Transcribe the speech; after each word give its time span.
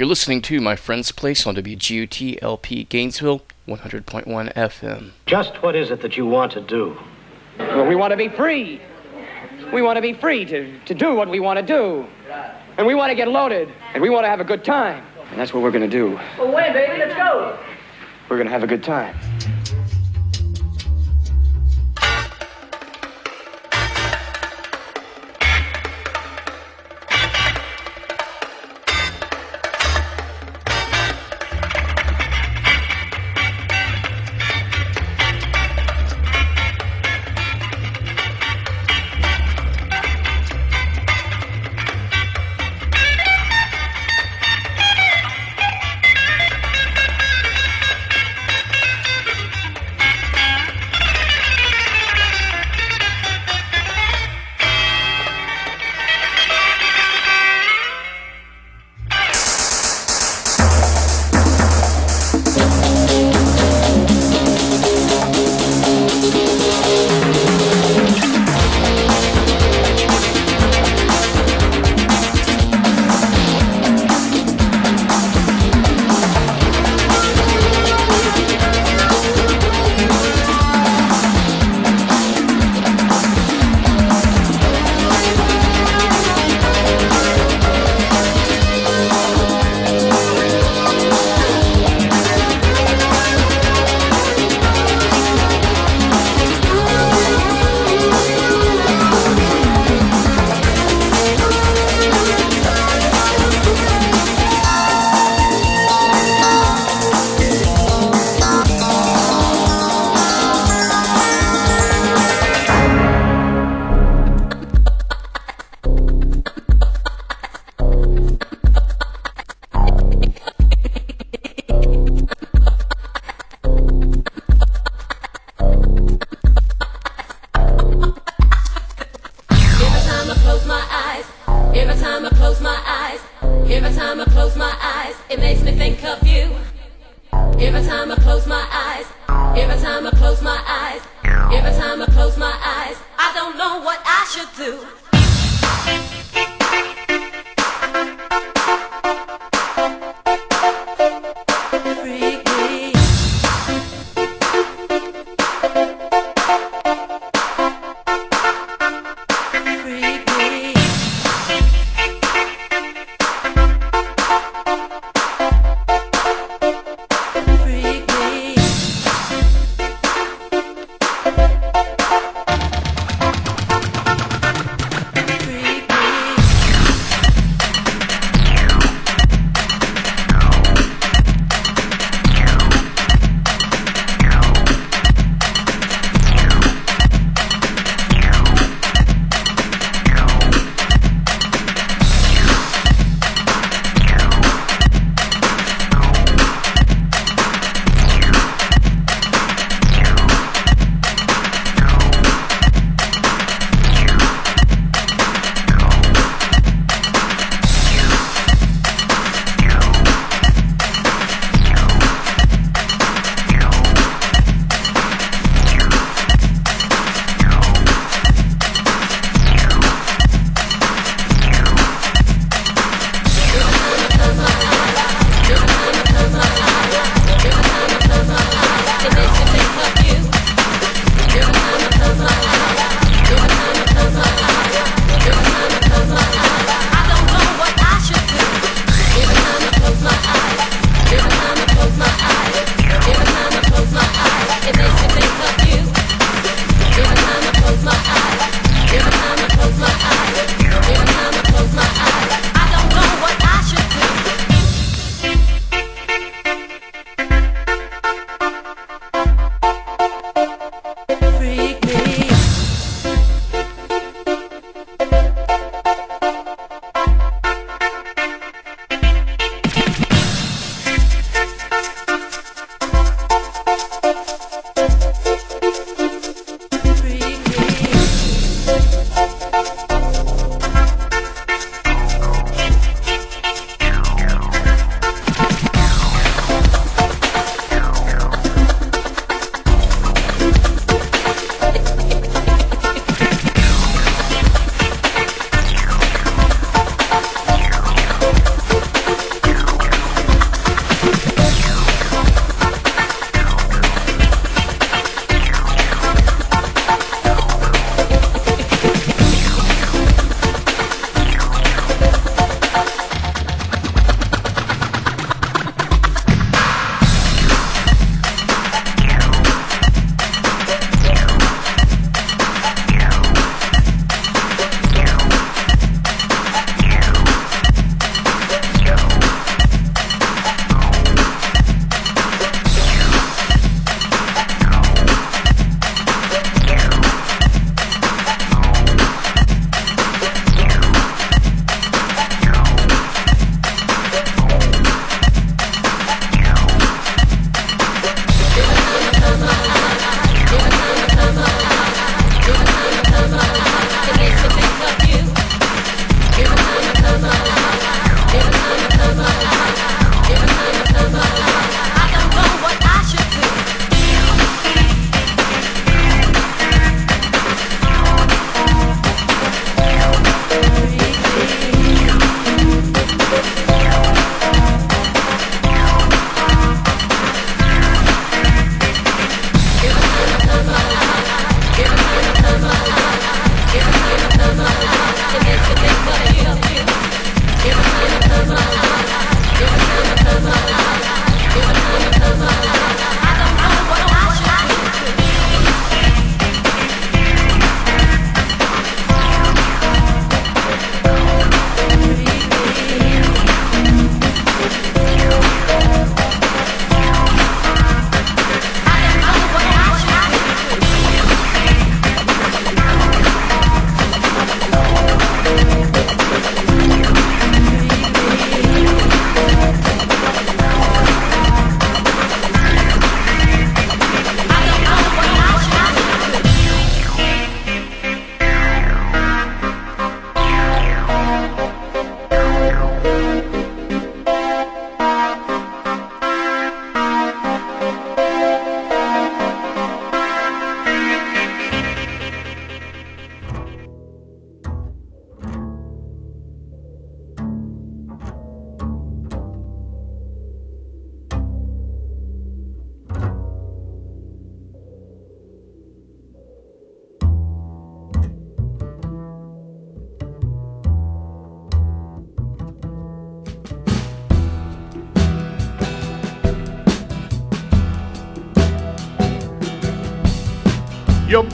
You're 0.00 0.08
listening 0.08 0.40
to 0.40 0.62
My 0.62 0.76
Friend's 0.76 1.12
Place 1.12 1.46
on 1.46 1.54
WGOT 1.56 2.42
LP 2.42 2.84
Gainesville, 2.84 3.42
100.1 3.68 4.24
FM. 4.54 5.10
Just 5.26 5.62
what 5.62 5.76
is 5.76 5.90
it 5.90 6.00
that 6.00 6.16
you 6.16 6.24
want 6.24 6.52
to 6.52 6.62
do? 6.62 6.96
Well, 7.58 7.86
we 7.86 7.94
want 7.94 8.12
to 8.12 8.16
be 8.16 8.30
free. 8.30 8.80
We 9.74 9.82
want 9.82 9.96
to 9.96 10.00
be 10.00 10.14
free 10.14 10.46
to, 10.46 10.80
to 10.86 10.94
do 10.94 11.14
what 11.14 11.28
we 11.28 11.38
want 11.38 11.58
to 11.58 11.62
do. 11.62 12.06
And 12.78 12.86
we 12.86 12.94
want 12.94 13.10
to 13.10 13.14
get 13.14 13.28
loaded. 13.28 13.68
And 13.92 14.02
we 14.02 14.08
want 14.08 14.24
to 14.24 14.30
have 14.30 14.40
a 14.40 14.44
good 14.44 14.64
time. 14.64 15.04
And 15.32 15.38
that's 15.38 15.52
what 15.52 15.62
we're 15.62 15.70
going 15.70 15.82
to 15.82 15.96
do. 15.98 16.18
Well, 16.38 16.50
when, 16.50 16.72
baby? 16.72 16.96
Let's 16.96 17.14
go. 17.14 17.58
We're 18.30 18.38
going 18.38 18.46
to 18.46 18.52
have 18.52 18.62
a 18.62 18.66
good 18.66 18.82
time. 18.82 19.14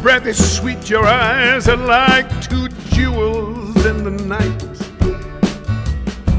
Breath 0.06 0.26
is 0.26 0.56
sweet, 0.56 0.88
your 0.88 1.04
eyes 1.04 1.66
are 1.66 1.76
like 1.76 2.28
two 2.40 2.68
jewels 2.94 3.84
in 3.86 4.04
the 4.04 4.10
night. 4.12 4.62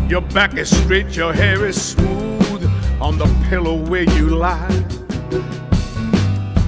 Your 0.10 0.22
back 0.22 0.56
is 0.56 0.70
straight, 0.70 1.18
your 1.18 1.34
hair 1.34 1.66
is 1.66 1.76
smooth 1.92 2.64
on 3.02 3.18
the 3.18 3.26
pillow 3.50 3.76
where 3.90 4.04
you 4.04 4.30
lie. 4.30 4.86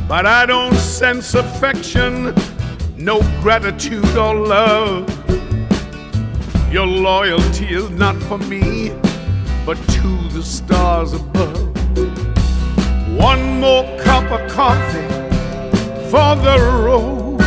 But 0.09 0.25
I 0.25 0.45
don't 0.45 0.75
sense 0.75 1.35
affection, 1.35 2.35
no 2.97 3.21
gratitude 3.41 4.17
or 4.17 4.35
love. 4.35 5.07
Your 6.69 6.85
loyalty 6.85 7.67
is 7.67 7.89
not 7.91 8.17
for 8.23 8.39
me, 8.39 8.89
but 9.65 9.77
to 9.95 10.27
the 10.33 10.43
stars 10.43 11.13
above. 11.13 11.69
One 13.17 13.61
more 13.61 13.85
cup 13.99 14.29
of 14.33 14.51
coffee 14.51 15.18
for 16.09 16.35
the 16.37 16.57
road. 16.85 17.39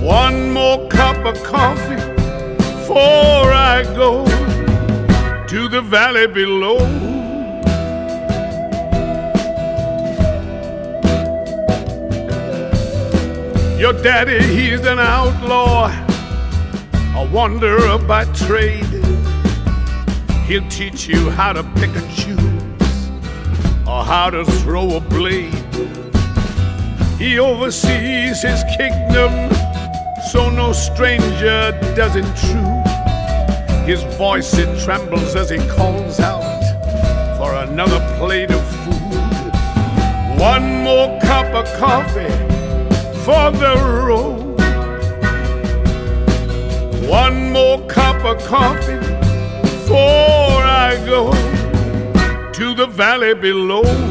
One 0.00 0.52
more 0.52 0.86
cup 0.88 1.24
of 1.24 1.42
coffee 1.42 1.96
before 2.56 3.50
I 3.52 3.82
go 3.96 4.24
to 5.48 5.68
the 5.68 5.82
valley 5.82 6.28
below. 6.28 6.78
Your 13.76 13.92
daddy, 13.94 14.40
he's 14.40 14.86
an 14.86 15.00
outlaw, 15.00 15.88
a 17.16 17.28
wanderer 17.32 17.98
by 17.98 18.24
trade. 18.34 18.84
He'll 20.46 20.68
teach 20.68 21.08
you 21.08 21.30
how 21.30 21.52
to 21.54 21.64
pick 21.74 21.90
and 21.96 22.10
choose 22.14 22.38
or 23.84 24.04
how 24.04 24.30
to 24.30 24.44
throw 24.44 24.96
a 24.96 25.00
blade. 25.00 25.56
He 27.20 27.38
oversees 27.38 28.40
his 28.40 28.64
kingdom, 28.78 29.52
so 30.32 30.48
no 30.48 30.72
stranger 30.72 31.78
does 31.94 32.16
intrude. 32.16 32.86
His 33.84 34.02
voice 34.16 34.54
it 34.56 34.82
trembles 34.82 35.36
as 35.36 35.50
he 35.50 35.58
calls 35.68 36.18
out 36.18 36.62
for 37.36 37.52
another 37.56 38.00
plate 38.16 38.50
of 38.50 38.66
food. 38.84 39.52
One 40.40 40.82
more 40.82 41.20
cup 41.20 41.52
of 41.52 41.66
coffee 41.78 42.32
for 43.26 43.50
the 43.50 43.74
road. 44.02 44.58
One 47.06 47.52
more 47.52 47.86
cup 47.86 48.24
of 48.24 48.42
coffee 48.46 48.98
before 49.60 50.62
I 50.64 50.96
go 51.04 51.32
to 52.52 52.74
the 52.74 52.86
valley 52.86 53.34
below. 53.34 54.09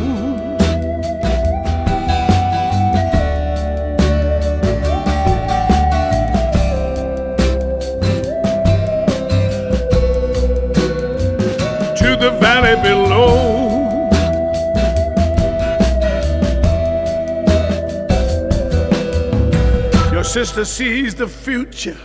Sister 20.45 20.63
sees 20.63 21.13
the 21.13 21.27
future 21.27 21.97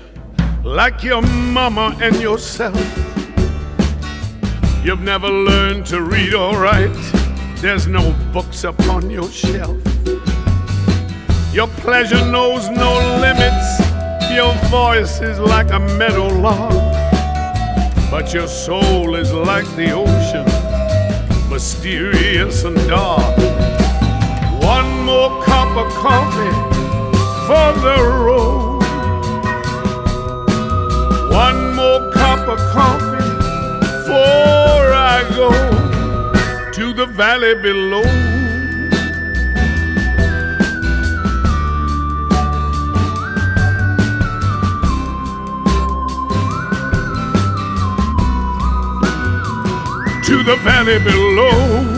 like 0.65 1.05
your 1.05 1.23
mama 1.23 1.97
and 2.01 2.17
yourself. 2.21 2.75
You've 4.83 5.03
never 5.03 5.29
learned 5.29 5.87
to 5.87 6.03
read 6.03 6.35
or 6.35 6.59
write, 6.59 6.99
there's 7.59 7.87
no 7.87 8.13
books 8.33 8.65
upon 8.65 9.09
your 9.09 9.31
shelf. 9.31 9.81
Your 11.55 11.69
pleasure 11.85 12.29
knows 12.29 12.69
no 12.71 12.93
limits, 13.21 13.69
your 14.33 14.53
voice 14.69 15.21
is 15.21 15.39
like 15.39 15.71
a 15.71 15.79
meadow 15.79 16.27
lark, 16.27 16.73
but 18.11 18.35
your 18.35 18.49
soul 18.49 19.15
is 19.15 19.33
like 19.33 19.69
the 19.77 19.93
ocean, 19.93 20.47
mysterious 21.49 22.65
and 22.65 22.77
dark. 22.89 23.39
One 24.61 25.05
more 25.05 25.41
cup 25.45 25.77
of 25.77 25.89
coffee 25.93 26.74
for 27.47 27.73
the 27.87 27.99
road. 28.25 28.83
One 31.31 31.75
more 31.75 32.11
cup 32.11 32.49
of 32.49 32.59
coffee 32.73 33.31
before 33.81 34.87
I 35.13 35.25
go 35.37 35.51
to 36.73 36.93
the 36.95 37.07
valley 37.07 37.55
below. 37.55 38.03
To 50.29 50.43
the 50.43 50.57
valley 50.65 50.99
below. 50.99 51.94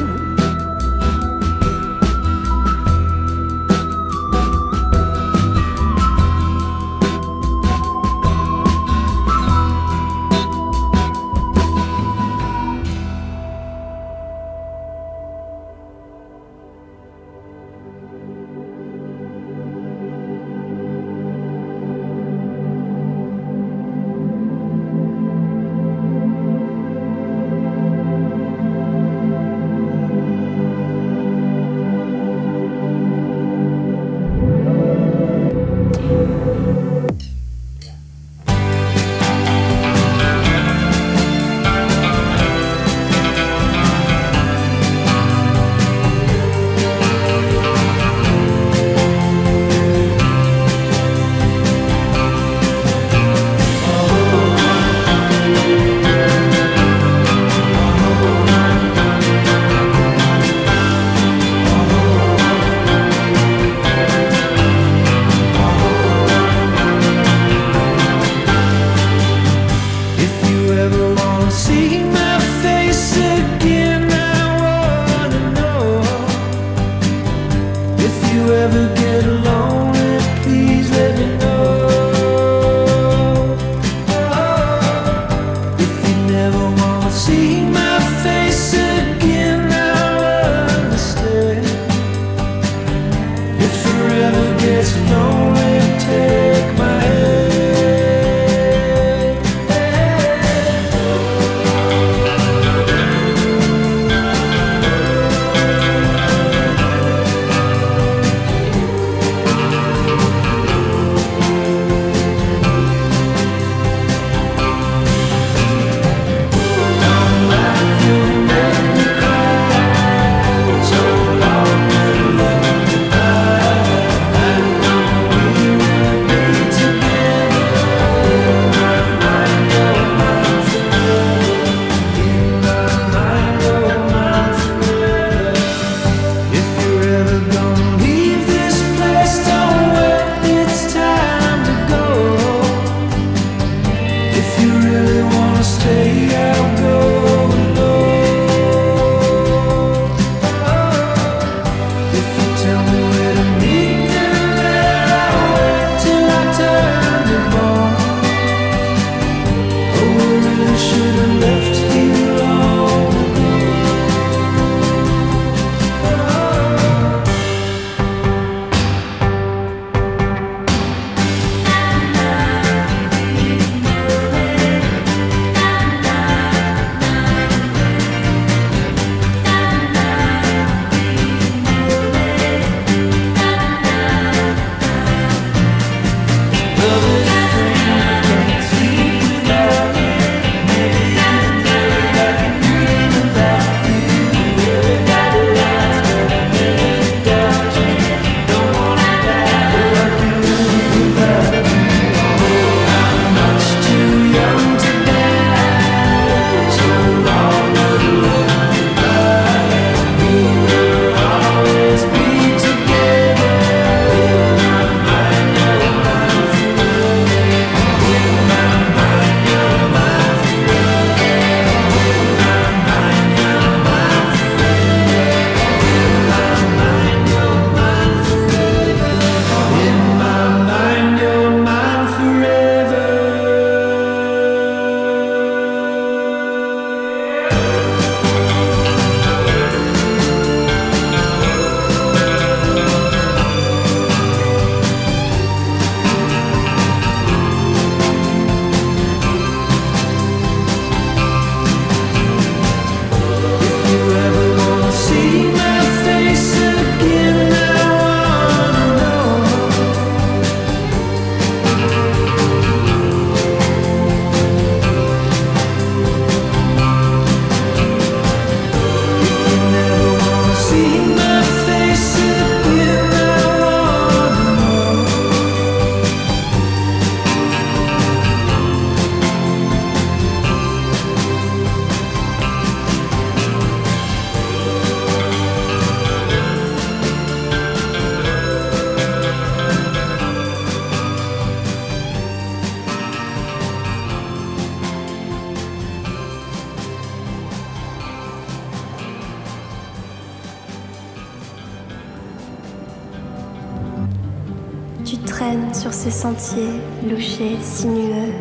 sentier 306.26 306.80
louché, 307.08 307.56
sinueux. 307.60 308.32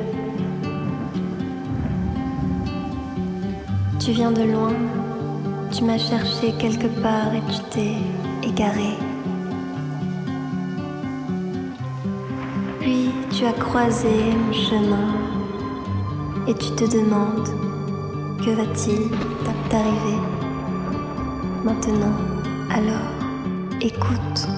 Tu 4.00 4.12
viens 4.12 4.32
de 4.32 4.42
loin, 4.42 4.74
tu 5.72 5.84
m'as 5.84 6.00
cherché 6.00 6.52
quelque 6.58 6.88
part 7.04 7.32
et 7.36 7.44
tu 7.54 7.60
t'es 7.70 7.96
égaré. 8.50 8.94
Puis 12.80 13.12
tu 13.30 13.46
as 13.46 13.54
croisé 13.54 14.16
mon 14.40 14.54
chemin 14.54 15.12
et 16.48 16.56
tu 16.56 16.70
te 16.72 16.86
demandes 16.98 17.50
que 18.44 18.50
va-t-il 18.50 19.12
t'arriver 19.70 20.20
maintenant? 21.64 22.18
Alors, 22.72 23.12
écoute. 23.80 24.55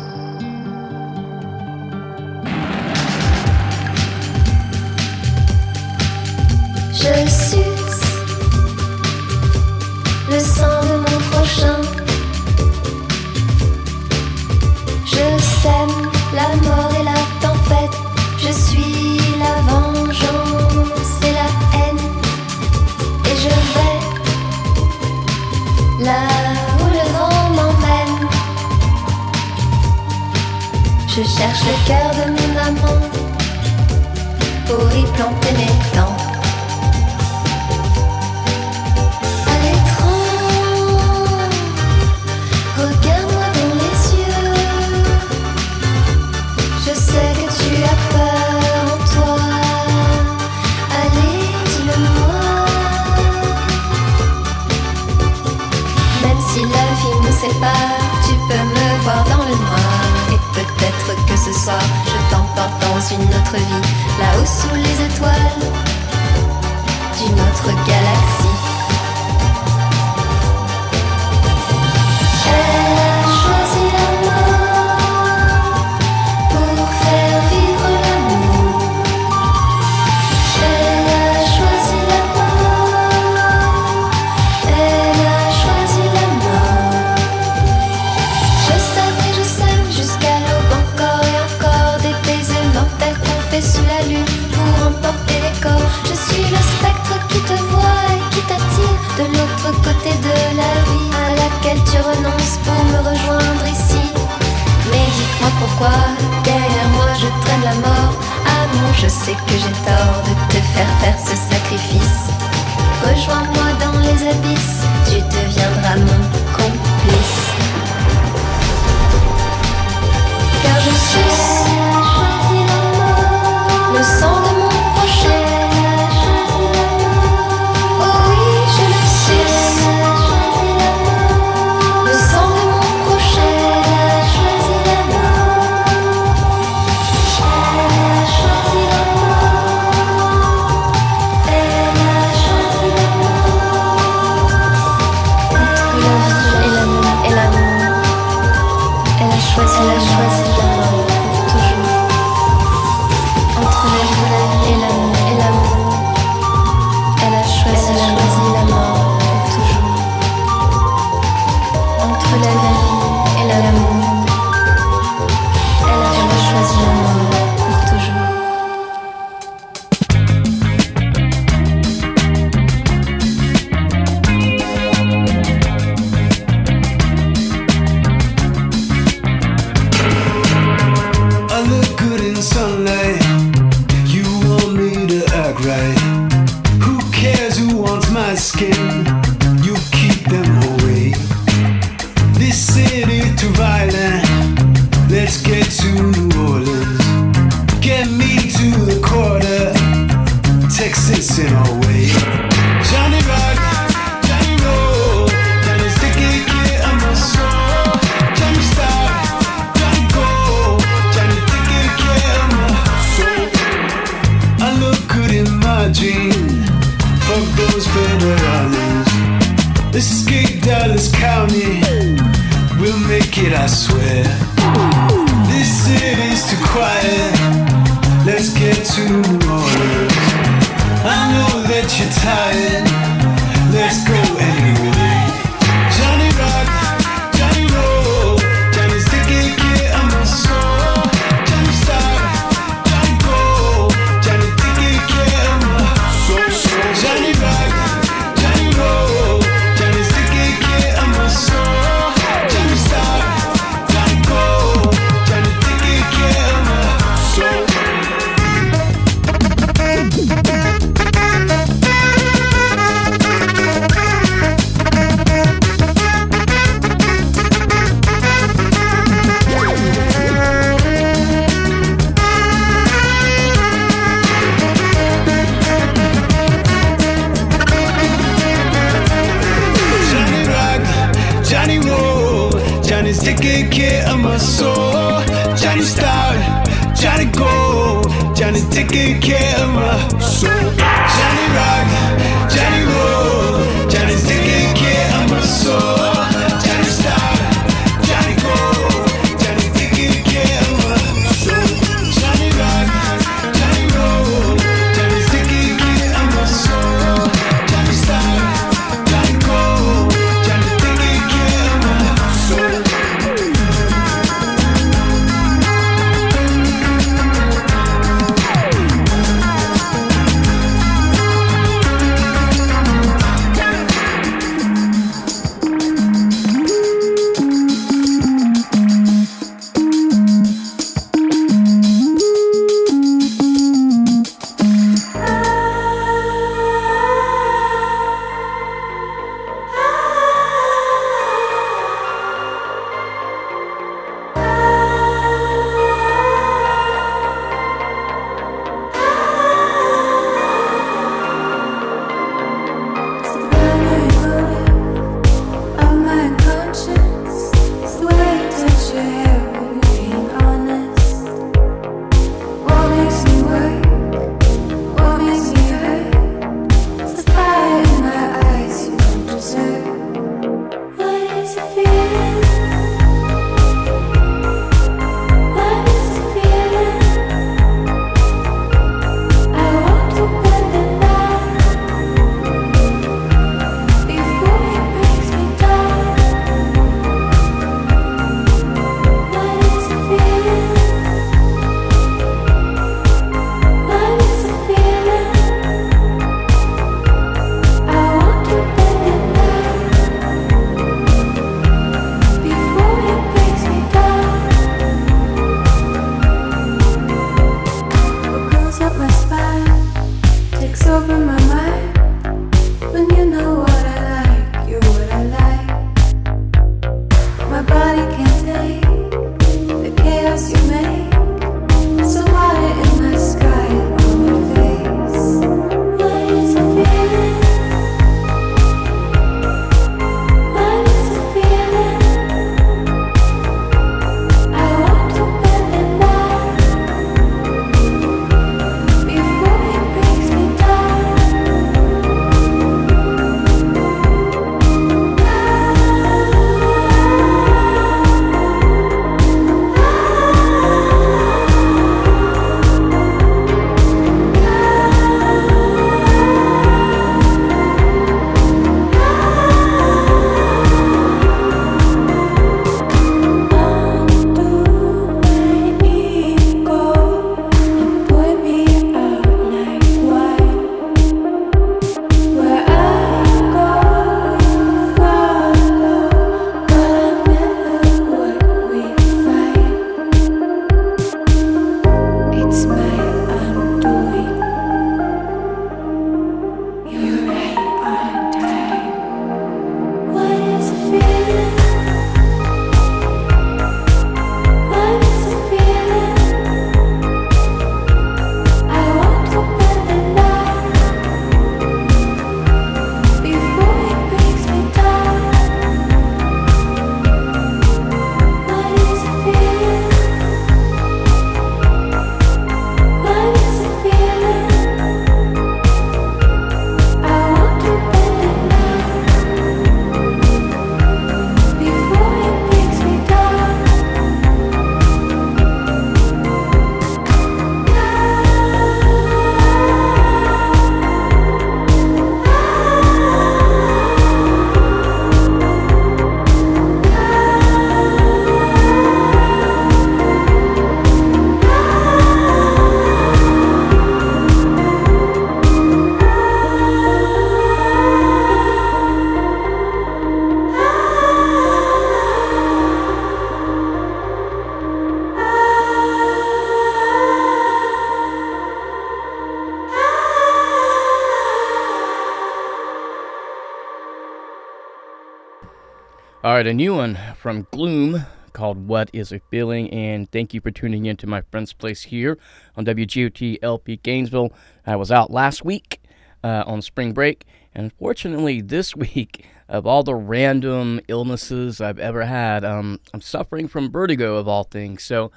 Right, 566.38 566.46
a 566.46 566.54
new 566.54 566.76
one 566.76 567.00
from 567.16 567.48
Gloom 567.50 568.06
called 568.32 568.68
What 568.68 568.92
is 568.94 569.12
a 569.12 569.20
Feeling? 569.32 569.72
And 569.72 570.08
thank 570.12 570.36
you 570.36 570.40
for 570.40 570.52
tuning 570.52 570.86
in 570.86 570.96
to 570.98 571.08
my 571.08 571.22
friend's 571.32 571.52
place 571.52 571.82
here 571.82 572.20
on 572.56 572.64
WGOT 572.64 573.40
LP 573.42 573.78
Gainesville. 573.78 574.32
I 574.64 574.76
was 574.76 574.92
out 574.92 575.10
last 575.10 575.44
week 575.44 575.82
uh, 576.24 576.44
on 576.46 576.62
spring 576.62 576.94
break, 576.94 577.26
and 577.56 577.64
unfortunately, 577.64 578.42
this 578.42 578.76
week, 578.76 579.26
of 579.50 579.66
all 579.66 579.82
the 579.82 579.96
random 579.96 580.80
illnesses 580.88 581.60
I've 581.60 581.80
ever 581.80 582.06
had, 582.06 582.46
um, 582.46 582.82
I'm 582.94 583.02
suffering 583.02 583.48
from 583.48 583.72
vertigo 583.72 584.18
of 584.18 584.28
all 584.28 584.44
things. 584.44 584.84
So, 584.84 585.12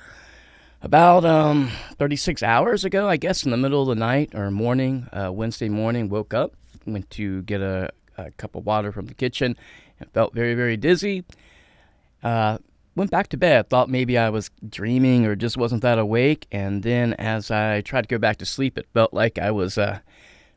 about 0.81 1.27
um, 1.27 1.71
36 1.99 2.43
hours 2.43 2.83
ago, 2.87 3.07
I 3.07 3.19
guess, 3.19 3.45
in 3.45 3.51
the 3.51 3.59
middle 3.59 3.83
of 3.83 3.89
the 3.89 3.95
night 3.95 4.31
or 4.35 4.51
morning, 4.51 5.07
uh, 5.13 5.31
Wednesday 5.31 5.69
morning, 5.69 6.09
woke 6.09 6.33
up, 6.33 6.55
went 6.87 7.11
to 7.11 7.43
get 7.43 7.61
a, 7.61 7.91
a 8.17 8.31
cup 8.31 8.55
of 8.55 8.65
water 8.65 8.91
from 8.91 9.05
the 9.05 9.13
kitchen, 9.13 9.55
and 10.01 10.11
felt 10.13 10.35
very, 10.35 10.55
very 10.55 10.77
dizzy. 10.77 11.25
Uh, 12.23 12.59
went 12.97 13.11
back 13.11 13.29
to 13.29 13.37
bed, 13.37 13.69
thought 13.69 13.89
maybe 13.89 14.19
I 14.19 14.31
was 14.31 14.51
dreaming 14.69 15.27
or 15.27 15.37
just 15.37 15.57
wasn't 15.57 15.83
that 15.83 15.99
awake. 15.99 16.47
And 16.51 16.83
then 16.83 17.15
as 17.15 17.51
I 17.51 17.81
tried 17.83 18.03
to 18.03 18.09
go 18.09 18.19
back 18.19 18.39
to 18.39 18.47
sleep, 18.47 18.77
it 18.77 18.89
felt 18.93 19.15
like 19.15 19.39
I 19.39 19.51
was 19.51 19.79
uh, 19.79 20.01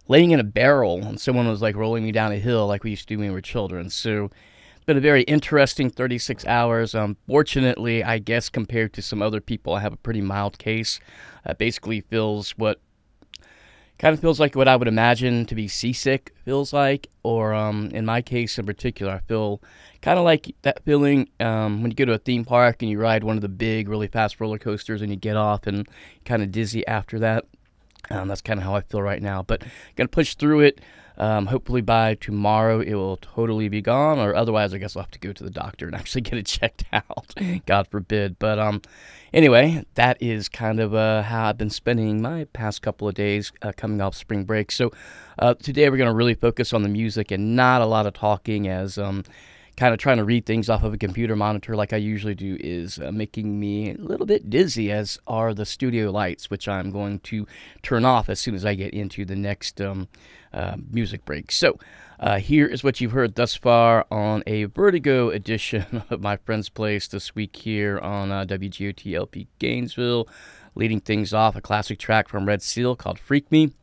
laying 0.08 0.32
in 0.32 0.40
a 0.40 0.44
barrel 0.44 1.04
and 1.04 1.20
someone 1.20 1.48
was 1.48 1.62
like 1.62 1.76
rolling 1.76 2.04
me 2.04 2.12
down 2.12 2.32
a 2.32 2.38
hill 2.38 2.68
like 2.68 2.84
we 2.84 2.92
used 2.92 3.08
to 3.08 3.14
do 3.14 3.20
when 3.20 3.30
we 3.30 3.34
were 3.34 3.42
children. 3.42 3.90
So 3.90 4.30
it's 4.76 4.86
been 4.86 4.98
a 4.98 5.02
very 5.02 5.24
interesting 5.24 5.90
36 5.90 6.46
hours. 6.46 6.94
Um, 6.94 7.16
fortunately, 7.28 8.04
I 8.04 8.20
guess 8.20 8.50
compared 8.50 8.94
to 8.94 9.02
some 9.02 9.22
other 9.22 9.40
people, 9.40 9.74
I 9.76 9.80
have 9.80 9.94
a 9.94 9.98
pretty 9.98 10.22
mild 10.22 10.58
case. 10.58 11.00
Uh, 11.46 11.54
basically 11.54 12.02
feels 12.02 12.52
what 12.52 12.80
kind 14.00 14.14
of 14.14 14.20
feels 14.20 14.40
like 14.40 14.56
what 14.56 14.68
I 14.68 14.76
would 14.76 14.88
imagine 14.88 15.46
to 15.46 15.56
be 15.56 15.68
seasick 15.68 16.34
feels 16.44 16.74
like, 16.74 17.10
or 17.24 17.54
um, 17.54 17.90
in 17.94 18.06
my 18.06 18.22
case 18.22 18.58
in 18.58 18.66
particular, 18.66 19.14
I 19.14 19.20
feel 19.20 19.62
kind 20.02 20.20
of 20.20 20.26
like 20.26 20.56
that 20.64 20.84
feeling 20.84 21.30
um, 21.40 21.82
when 21.82 21.92
you 21.92 21.96
go 21.96 22.06
to 22.06 22.14
a 22.14 22.18
theme 22.18 22.44
park 22.44 22.82
and 22.82 22.92
you 22.92 23.00
ride 23.00 23.24
one 23.24 23.38
of 23.38 23.42
the 23.42 23.50
big, 23.50 23.88
really 23.88 24.08
fast 24.08 24.40
roller 24.42 24.58
coasters 24.58 25.02
and 25.02 25.10
you 25.10 25.16
get 25.16 25.38
off 25.38 25.68
and 25.68 25.88
kind 26.26 26.44
of 26.44 26.52
dizzy 26.52 26.86
after 26.88 27.20
that. 27.20 27.46
Um, 28.10 28.28
that's 28.28 28.42
kind 28.42 28.60
of 28.60 28.66
how 28.66 28.76
I 28.76 28.82
feel 28.82 29.02
right 29.02 29.22
now, 29.22 29.44
but 29.44 29.64
gonna 29.96 30.10
push 30.10 30.36
through 30.36 30.62
it. 30.62 30.82
Um, 31.18 31.46
hopefully 31.48 31.82
by 31.82 32.16
tomorrow 32.16 32.80
it 32.80 32.96
will 32.96 33.18
totally 33.18 33.70
be 33.70 33.82
gone, 33.82 34.20
or 34.20 34.36
otherwise 34.36 34.74
I 34.74 34.78
guess 34.78 34.96
I'll 34.96 35.04
have 35.04 35.12
to 35.12 35.20
go 35.20 35.32
to 35.32 35.44
the 35.44 35.50
doctor 35.50 35.86
and 35.86 35.96
actually 36.00 36.22
get 36.22 36.40
it 36.40 36.46
checked 36.46 36.86
out. 36.92 37.34
God 37.66 37.88
forbid. 37.88 38.40
But 38.40 38.60
um, 38.60 38.82
anyway, 39.34 39.86
that 39.96 40.22
is 40.22 40.50
kind 40.50 40.80
of 40.80 40.94
uh, 40.94 41.24
how 41.24 41.50
I've 41.50 41.58
been 41.58 41.70
spending 41.70 42.22
my 42.22 42.46
past 42.46 42.82
couple 42.82 43.08
of 43.08 43.16
days 43.16 43.52
uh, 43.62 43.74
coming 43.76 44.02
off 44.02 44.16
spring 44.16 44.44
break. 44.44 44.72
So 44.72 44.92
uh, 45.40 45.54
today 45.56 45.90
we're 45.90 45.98
going 45.98 46.10
to 46.10 46.16
really 46.16 46.36
focus 46.36 46.74
on 46.74 46.84
the 46.84 46.90
music 46.90 47.32
and 47.32 47.56
not 47.56 47.82
a 47.82 47.86
lot 47.86 48.06
of 48.06 48.14
talking 48.14 48.68
as 48.68 48.98
um, 48.98 49.24
kind 49.76 49.94
of 49.94 50.00
trying 50.00 50.18
to 50.18 50.24
read 50.24 50.46
things 50.46 50.70
off 50.70 50.84
of 50.84 50.94
a 50.94 50.98
computer 50.98 51.36
monitor 51.36 51.76
like 51.76 51.94
I 51.94 51.98
usually 51.98 52.36
do 52.36 52.58
is 52.60 53.00
uh, 53.00 53.12
making 53.12 53.60
me 53.60 53.92
a 53.92 53.98
little 53.98 54.26
bit 54.26 54.50
dizzy, 54.50 54.92
as 54.92 55.18
are 55.26 55.54
the 55.54 55.66
studio 55.66 56.12
lights, 56.12 56.50
which 56.50 56.68
I'm 56.68 56.92
going 56.92 57.20
to 57.20 57.48
turn 57.82 58.06
off 58.06 58.30
as 58.30 58.40
soon 58.40 58.56
as 58.56 58.66
I 58.66 58.76
get 58.76 58.94
into 58.94 59.26
the 59.26 59.36
next 59.36 59.82
um, 59.82 60.08
uh, 60.54 60.78
music 60.92 61.26
break. 61.26 61.52
So, 61.52 61.78
uh, 62.20 62.40
here 62.40 62.66
is 62.66 62.84
what 62.84 63.02
you've 63.02 63.12
heard 63.12 63.36
thus 63.36 63.56
far 63.56 64.06
on 64.10 64.44
a 64.48 64.66
Vertigo 64.66 65.30
edition 65.30 66.04
of 66.10 66.22
My 66.22 66.38
Friend's 66.38 66.70
Place 66.70 67.08
this 67.08 67.36
week 67.36 67.56
here 67.56 68.00
on 68.00 68.32
uh, 68.32 68.46
WGOT 68.46 69.14
LP 69.14 69.48
Gainesville. 69.60 70.28
Leading 70.76 71.02
things 71.02 71.34
off, 71.34 71.56
a 71.56 71.62
classic 71.62 72.00
track 72.00 72.30
from 72.30 72.48
Red 72.48 72.62
Seal 72.62 72.96
called 72.96 73.20
Freak 73.20 73.52
Me. 73.52 73.74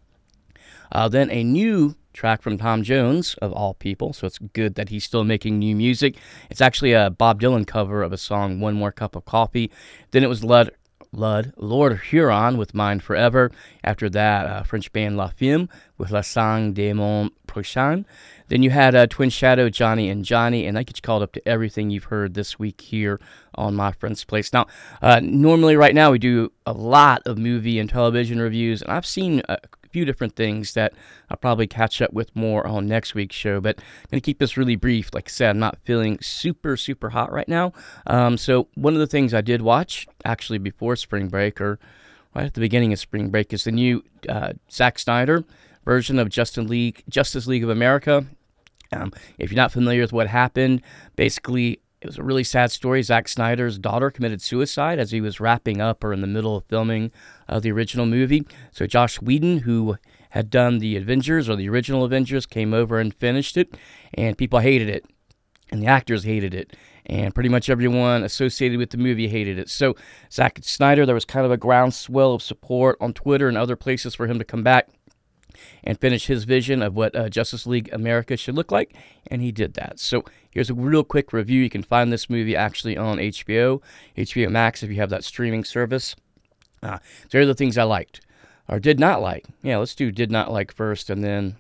Uh, 0.91 1.09
then 1.09 1.31
a 1.31 1.45
new 1.45 1.95
track 2.13 2.43
from 2.43 2.59
Tom 2.59 2.83
Jones, 2.83 3.35
of 3.35 3.53
all 3.53 3.75
people, 3.75 4.13
so 4.13 4.27
it's 4.27 4.39
good 4.39 4.75
that 4.75 4.89
he's 4.89 5.05
still 5.05 5.25
making 5.25 5.59
new 5.59 5.77
music. 5.77 6.17
It's 6.51 6.61
actually 6.61 6.93
a 6.93 7.11
Bob 7.11 7.41
Dylan 7.41 7.67
cover 7.67 8.03
of 8.03 8.13
a 8.13 8.19
song, 8.19 8.61
One 8.61 8.75
More 8.75 8.93
Cup 8.93 9.15
of 9.15 9.25
Coffee. 9.25 9.71
Then 10.11 10.25
it 10.25 10.29
was 10.29 10.43
Lud, 10.43 10.71
Lud 11.13 11.53
Lord 11.57 11.99
Huron 11.99 12.57
with 12.57 12.75
Mine 12.75 13.01
Forever. 13.01 13.51
After 13.83 14.09
that, 14.11 14.47
uh, 14.47 14.63
French 14.63 14.93
band 14.93 15.17
La 15.17 15.29
Femme 15.29 15.69
with 15.99 16.11
La 16.11 16.21
Sang 16.21 16.73
de 16.73 16.93
Mon 16.93 17.31
Prochain. 17.47 18.07
Then 18.49 18.63
you 18.63 18.71
had 18.71 18.95
uh, 18.95 19.07
Twin 19.07 19.31
Shadow, 19.31 19.69
Johnny 19.69 20.09
and 20.09 20.25
Johnny, 20.25 20.67
and 20.67 20.77
that 20.77 20.87
gets 20.87 21.01
called 21.01 21.23
up 21.23 21.33
to 21.33 21.49
everything 21.49 21.91
you've 21.91 22.05
heard 22.05 22.35
this 22.35 22.59
week 22.59 22.81
here 22.81 23.21
on 23.55 23.75
My 23.75 23.93
Friend's 23.93 24.25
Place. 24.25 24.53
Now, 24.53 24.67
uh, 25.03 25.21
normally 25.23 25.77
right 25.77 25.95
now 25.95 26.11
we 26.13 26.19
do 26.19 26.53
a 26.67 26.73
lot 26.73 27.23
of 27.27 27.39
movie 27.39 27.79
and 27.79 27.89
television 27.89 28.41
reviews, 28.41 28.83
and 28.83 28.93
I've 28.93 29.07
seen 29.07 29.43
few 29.91 30.05
different 30.05 30.37
things 30.37 30.75
that 30.75 30.93
I'll 31.29 31.37
probably 31.37 31.67
catch 31.67 32.01
up 32.01 32.13
with 32.13 32.35
more 32.35 32.67
on 32.67 32.87
next 32.87 33.15
week's 33.15 33.37
show. 33.37 33.61
But 33.61 33.79
I'm 33.79 34.11
going 34.11 34.21
to 34.21 34.25
keep 34.25 34.39
this 34.39 34.57
really 34.57 34.77
brief. 34.77 35.11
Like 35.13 35.29
I 35.29 35.31
said, 35.31 35.51
I'm 35.51 35.59
not 35.59 35.79
feeling 35.85 36.19
super, 36.21 36.77
super 36.77 37.11
hot 37.11 37.33
right 37.33 37.49
now. 37.49 37.73
Um, 38.07 38.37
so, 38.37 38.69
one 38.75 38.95
of 38.95 39.01
the 39.01 39.07
things 39.07 39.35
I 39.35 39.41
did 39.41 39.63
watch 39.63 40.07
actually 40.25 40.59
before 40.59 40.97
spring 40.97 41.29
break 41.29 41.61
or 41.61 41.79
right 42.35 42.47
at 42.47 42.55
the 42.55 42.61
beginning 42.61 42.93
of 42.93 42.99
spring 42.99 43.31
break 43.31 43.53
is 43.53 43.65
the 43.65 43.73
new 43.73 44.05
uh, 44.29 44.53
Zack 44.71 44.99
Snyder 44.99 45.45
version 45.85 46.19
of 46.19 46.29
Justice 46.29 46.69
League, 46.69 47.03
Justice 47.09 47.47
League 47.47 47.65
of 47.65 47.71
America. 47.71 48.25
Um, 48.93 49.13
if 49.39 49.51
you're 49.51 49.57
not 49.57 49.73
familiar 49.73 50.01
with 50.01 50.13
what 50.13 50.27
happened, 50.27 50.83
basically 51.17 51.81
it 52.01 52.07
was 52.07 52.19
a 52.19 52.23
really 52.23 52.45
sad 52.45 52.71
story. 52.71 53.03
Zack 53.03 53.29
Snyder's 53.29 53.79
daughter 53.79 54.11
committed 54.11 54.41
suicide 54.41 54.99
as 54.99 55.11
he 55.11 55.21
was 55.21 55.39
wrapping 55.39 55.81
up 55.81 56.03
or 56.03 56.13
in 56.13 56.23
the 56.23 56.27
middle 56.27 56.57
of 56.57 56.65
filming 56.65 57.13
uh, 57.49 57.61
the 57.61 57.71
original 57.71 58.07
movie. 58.07 58.47
So 58.73 58.87
Joss 58.87 59.21
Whedon, 59.21 59.59
who 59.59 59.97
had 60.31 60.49
done 60.49 60.79
the 60.79 60.97
Avengers 60.97 61.49
or 61.49 61.57
the 61.57 61.69
original 61.69 62.05
Avengers, 62.05 62.47
came 62.47 62.73
over 62.73 62.99
and 62.99 63.15
finished 63.15 63.57
it, 63.57 63.77
and 64.15 64.39
people 64.39 64.61
hated 64.61 64.89
it, 64.89 65.05
and 65.71 65.83
the 65.83 65.89
actors 65.89 66.25
hated 66.25 66.55
it, 66.55 66.75
and 67.05 67.35
pretty 67.35 67.51
much 67.51 67.69
everyone 67.69 68.23
associated 68.23 68.79
with 68.79 68.91
the 68.91 68.97
movie 68.97 69.29
hated 69.29 69.59
it. 69.59 69.69
So 69.69 69.95
Zack 70.33 70.61
Snyder, 70.63 71.05
there 71.05 71.15
was 71.15 71.27
kind 71.27 71.45
of 71.45 71.53
a 71.53 71.59
groundswell 71.59 72.33
of 72.33 72.43
support 72.43 72.97
on 73.01 73.13
Twitter 73.13 73.49
and 73.49 73.59
other 73.59 73.77
places 73.77 74.15
for 74.15 74.27
him 74.27 74.39
to 74.39 74.45
come 74.45 74.63
back 74.63 74.89
and 75.85 75.99
finish 75.99 76.27
his 76.27 76.45
vision 76.45 76.83
of 76.83 76.95
what 76.95 77.15
uh, 77.15 77.29
Justice 77.29 77.67
League 77.67 77.89
America 77.93 78.37
should 78.37 78.55
look 78.55 78.71
like, 78.71 78.95
and 79.27 79.43
he 79.43 79.53
did 79.53 79.75
that. 79.75 79.99
So 79.99 80.25
here's 80.51 80.71
a 80.71 80.75
real 80.75 81.05
quick 81.05 81.33
review. 81.33 81.63
You 81.63 81.71
can 81.71 81.83
find 81.83 82.13
this 82.13 82.31
movie 82.31 82.57
actually 82.57 82.97
on 82.97 83.19
HBO, 83.19 83.83
HBO 84.17 84.51
Max 84.51 84.83
if 84.83 84.91
you 84.91 84.97
have 84.97 85.11
that 85.11 85.25
streaming 85.25 85.65
service. 85.65 86.17
Uh, 86.83 86.99
so 87.29 87.39
here 87.39 87.43
are 87.43 87.47
the 87.47 87.55
things 87.55 87.77
I 87.77 87.83
liked 87.85 88.21
or 88.69 88.79
did 88.79 89.01
not 89.01 89.21
like. 89.21 89.47
Yeah, 89.63 89.79
let's 89.79 89.95
do 89.95 90.11
did 90.13 90.31
not 90.31 90.51
like 90.51 90.73
first, 90.73 91.11
and 91.11 91.25
then 91.25 91.57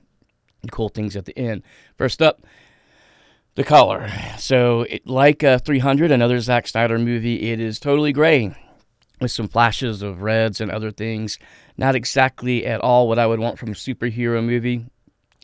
cool 0.70 0.88
things 0.88 1.16
at 1.16 1.24
the 1.24 1.36
end. 1.38 1.62
First 1.96 2.22
up. 2.22 2.42
The 3.56 3.64
color. 3.64 4.08
So, 4.38 4.82
it, 4.82 5.06
like 5.08 5.42
uh, 5.42 5.58
300, 5.58 6.12
another 6.12 6.38
Zack 6.38 6.68
Snyder 6.68 6.98
movie, 7.00 7.50
it 7.50 7.58
is 7.58 7.80
totally 7.80 8.12
gray 8.12 8.54
with 9.20 9.30
some 9.30 9.48
flashes 9.48 10.02
of 10.02 10.22
reds 10.22 10.60
and 10.60 10.70
other 10.70 10.90
things. 10.90 11.38
Not 11.76 11.94
exactly 11.94 12.66
at 12.66 12.80
all 12.80 13.08
what 13.08 13.18
I 13.18 13.26
would 13.26 13.40
want 13.40 13.58
from 13.58 13.70
a 13.70 13.74
superhero 13.74 14.44
movie, 14.44 14.86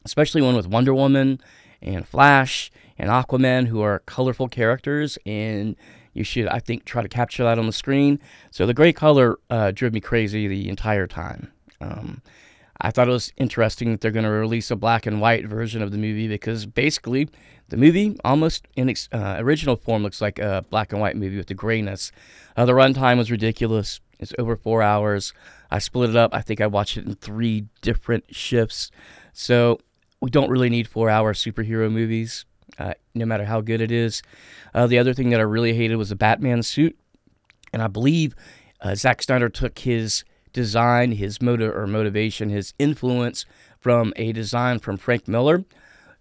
especially 0.05 0.43
one 0.43 0.57
with 0.57 0.67
Wonder 0.67 0.95
Woman 0.95 1.41
and 1.83 2.07
Flash 2.07 2.71
and 2.99 3.11
Aquaman, 3.11 3.67
who 3.67 3.83
are 3.83 4.01
colorful 4.01 4.49
characters, 4.49 5.19
and 5.27 5.77
you 6.15 6.25
should, 6.25 6.49
I 6.49 6.61
think, 6.61 6.85
try 6.85 7.03
to 7.03 7.09
capture 7.09 7.45
that 7.45 7.59
on 7.59 7.67
the 7.67 7.73
screen. 7.73 8.19
So 8.51 8.65
the 8.65 8.73
gray 8.73 8.93
color 8.93 9.39
uh, 9.51 9.73
drove 9.73 9.93
me 9.93 10.01
crazy 10.01 10.49
the 10.49 10.69
entire 10.69 11.07
time. 11.07 11.53
Um, 11.81 12.23
I 12.81 12.91
thought 12.91 13.09
it 13.09 13.12
was 13.12 13.33
interesting 13.37 13.91
that 13.91 14.01
they're 14.01 14.11
going 14.11 14.25
to 14.25 14.31
release 14.31 14.71
a 14.71 14.77
black 14.77 15.07
and 15.07 15.21
white 15.21 15.47
version 15.47 15.83
of 15.83 15.93
the 15.93 15.99
movie 15.99 16.29
because 16.29 16.67
basically 16.67 17.29
the 17.68 17.76
movie 17.76 18.16
almost 18.24 18.66
in 18.76 18.88
its 18.88 19.09
uh, 19.12 19.37
original 19.38 19.76
form 19.76 20.02
looks 20.02 20.20
like 20.20 20.38
a 20.38 20.64
black 20.70 20.92
and 20.92 21.00
white 21.00 21.16
movie 21.16 21.37
with 21.37 21.48
the 21.48 21.55
grayness. 21.55 22.12
Uh, 22.57 22.64
the 22.64 22.72
runtime 22.72 23.18
was 23.18 23.31
ridiculous. 23.31 24.00
It's 24.18 24.33
over 24.38 24.57
four 24.57 24.83
hours. 24.83 25.33
I 25.70 25.79
split 25.79 26.11
it 26.11 26.16
up. 26.16 26.33
I 26.33 26.40
think 26.40 26.61
I 26.61 26.66
watched 26.66 26.96
it 26.96 27.07
in 27.07 27.14
three 27.14 27.66
different 27.83 28.24
shifts. 28.35 28.90
So 29.33 29.81
we 30.20 30.31
don't 30.31 30.50
really 30.50 30.70
need 30.70 30.88
four 30.88 31.11
hour 31.11 31.35
superhero 31.35 31.90
movies, 31.90 32.44
uh, 32.79 32.94
no 33.14 33.26
matter 33.26 33.44
how 33.44 33.61
good 33.61 33.81
it 33.81 33.90
is. 33.90 34.22
Uh, 34.74 34.87
the 34.87 34.98
other 34.98 35.12
thing 35.12 35.31
that 35.31 35.40
I 35.40 35.44
really 35.44 35.74
hated 35.74 35.96
was 35.96 36.11
the 36.11 36.16
Batman 36.16 36.62
suit. 36.62 36.96
And 37.72 37.83
I 37.83 37.88
believe 37.88 38.35
uh, 38.81 38.94
Zack 38.94 39.22
Snyder 39.22 39.48
took 39.48 39.81
his 39.81 40.24
design, 40.52 41.12
his 41.12 41.42
motive 41.42 41.76
or 41.76 41.87
motivation, 41.87 42.48
his 42.48 42.72
influence 42.79 43.44
from 43.79 44.12
a 44.16 44.33
design 44.33 44.79
from 44.79 44.96
Frank 44.96 45.29
Miller, 45.29 45.64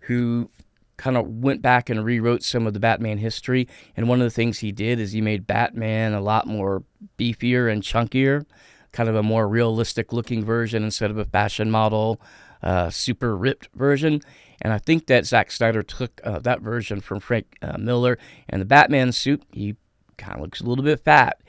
who 0.01 0.49
kind 0.97 1.17
of 1.17 1.27
went 1.27 1.61
back 1.61 1.89
and 1.89 2.03
rewrote 2.03 2.43
some 2.43 2.67
of 2.67 2.73
the 2.73 2.79
Batman 2.79 3.17
history. 3.17 3.67
And 3.95 4.07
one 4.07 4.21
of 4.21 4.25
the 4.25 4.31
things 4.31 4.59
he 4.59 4.71
did 4.71 4.99
is 4.99 5.11
he 5.11 5.21
made 5.21 5.47
Batman 5.47 6.13
a 6.13 6.21
lot 6.21 6.47
more 6.47 6.83
beefier 7.17 7.71
and 7.71 7.81
chunkier, 7.81 8.45
kind 8.91 9.09
of 9.09 9.15
a 9.15 9.23
more 9.23 9.47
realistic 9.47 10.13
looking 10.13 10.43
version 10.43 10.83
instead 10.83 11.11
of 11.11 11.17
a 11.17 11.25
fashion 11.25 11.69
model, 11.69 12.21
uh, 12.63 12.89
super 12.89 13.35
ripped 13.35 13.69
version. 13.75 14.21
And 14.61 14.71
I 14.71 14.77
think 14.77 15.07
that 15.07 15.25
Zack 15.25 15.51
Snyder 15.51 15.83
took 15.83 16.21
uh, 16.23 16.39
that 16.39 16.61
version 16.61 17.01
from 17.01 17.19
Frank 17.19 17.57
uh, 17.61 17.77
Miller. 17.77 18.17
And 18.47 18.61
the 18.61 18.65
Batman 18.65 19.11
suit, 19.11 19.43
he 19.51 19.75
kind 20.17 20.35
of 20.35 20.41
looks 20.41 20.61
a 20.61 20.65
little 20.65 20.83
bit 20.83 21.01
fat, 21.01 21.41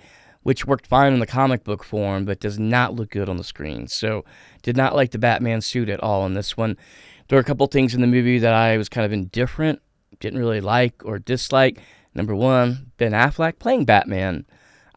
which 0.43 0.67
worked 0.67 0.87
fine 0.87 1.13
in 1.13 1.21
the 1.21 1.27
comic 1.27 1.63
book 1.63 1.85
form, 1.85 2.25
but 2.25 2.41
does 2.41 2.59
not 2.59 2.95
look 2.95 3.11
good 3.11 3.29
on 3.29 3.37
the 3.37 3.45
screen. 3.45 3.87
So, 3.87 4.25
did 4.63 4.77
not 4.77 4.97
like 4.97 5.13
the 5.13 5.19
Batman 5.19 5.61
suit 5.61 5.89
at 5.89 6.03
all 6.03 6.27
in 6.27 6.35
this 6.35 6.57
one. 6.57 6.77
There 7.29 7.37
were 7.37 7.43
a 7.43 7.45
couple 7.45 7.67
things 7.67 7.95
in 7.95 8.01
the 8.01 8.07
movie 8.07 8.39
that 8.39 8.55
I 8.55 8.77
was 8.77 8.89
kind 8.89 9.05
of 9.05 9.13
indifferent 9.13 9.81
didn't 10.21 10.39
really 10.39 10.61
like 10.61 11.05
or 11.05 11.19
dislike. 11.19 11.81
Number 12.15 12.35
one, 12.35 12.93
Ben 12.97 13.13
Affleck 13.13 13.59
playing 13.59 13.85
Batman. 13.85 14.47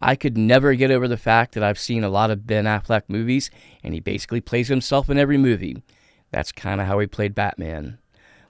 I 0.02 0.16
could 0.16 0.38
never 0.38 0.74
get 0.76 0.92
over 0.92 1.08
the 1.08 1.18
fact 1.18 1.54
that 1.54 1.64
I've 1.64 1.80
seen 1.80 2.04
a 2.04 2.10
lot 2.10 2.32
of 2.32 2.48
Ben 2.48 2.66
Affleck 2.66 3.04
movies, 3.10 3.52
and 3.84 3.94
he 3.94 4.00
basically 4.00 4.40
plays 4.40 4.70
himself 4.70 5.10
in 5.10 5.18
every 5.18 5.38
movie. 5.38 5.84
That's 6.32 6.52
kind 6.54 6.80
of 6.80 6.88
how 6.88 7.00
he 7.00 7.08
played 7.08 7.36
Batman, 7.36 7.98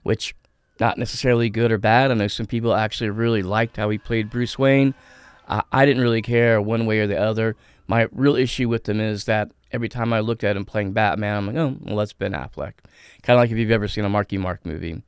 which 0.03 0.35
not 0.79 0.97
necessarily 0.97 1.49
good 1.49 1.71
or 1.71 1.79
bad. 1.79 2.11
I 2.11 2.13
know 2.13 2.27
some 2.27 2.45
people 2.45 2.75
actually 2.75 3.09
really 3.09 3.41
liked 3.41 3.77
how 3.77 3.89
he 3.89 3.97
played 3.97 4.29
Bruce 4.29 4.59
Wayne. 4.59 4.93
I, 5.47 5.63
I 5.71 5.85
didn't 5.85 6.03
really 6.03 6.21
care 6.21 6.61
one 6.61 6.85
way 6.85 6.99
or 6.99 7.07
the 7.07 7.19
other. 7.19 7.55
My 7.87 8.07
real 8.11 8.35
issue 8.35 8.69
with 8.69 8.83
them 8.83 8.99
is 8.99 9.25
that 9.25 9.49
every 9.71 9.89
time 9.89 10.13
I 10.13 10.19
looked 10.19 10.43
at 10.43 10.55
him 10.55 10.65
playing 10.65 10.93
Batman, 10.93 11.37
I'm 11.37 11.47
like, 11.47 11.55
oh, 11.55 11.77
well, 11.81 11.97
that's 11.97 12.13
Ben 12.13 12.33
Affleck. 12.33 12.73
Kind 13.23 13.37
of 13.37 13.43
like 13.43 13.51
if 13.51 13.57
you've 13.57 13.71
ever 13.71 13.87
seen 13.87 14.05
a 14.05 14.09
Marky 14.09 14.37
Mark 14.37 14.65
movie. 14.65 15.01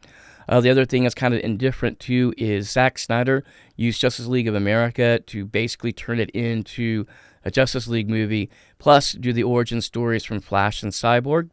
Uh, 0.49 0.59
the 0.59 0.69
other 0.69 0.85
thing 0.85 1.03
that's 1.03 1.15
kind 1.15 1.33
of 1.33 1.39
indifferent 1.41 1.99
too 1.99 2.33
is 2.37 2.69
Zack 2.69 2.97
Snyder 2.97 3.43
used 3.75 4.01
Justice 4.01 4.27
League 4.27 4.47
of 4.47 4.55
America 4.55 5.19
to 5.27 5.45
basically 5.45 5.93
turn 5.93 6.19
it 6.19 6.29
into 6.31 7.05
a 7.45 7.51
Justice 7.51 7.87
League 7.87 8.09
movie, 8.09 8.49
plus 8.77 9.13
do 9.13 9.33
the 9.33 9.43
origin 9.43 9.81
stories 9.81 10.23
from 10.23 10.41
Flash 10.41 10.83
and 10.83 10.91
Cyborg. 10.91 11.49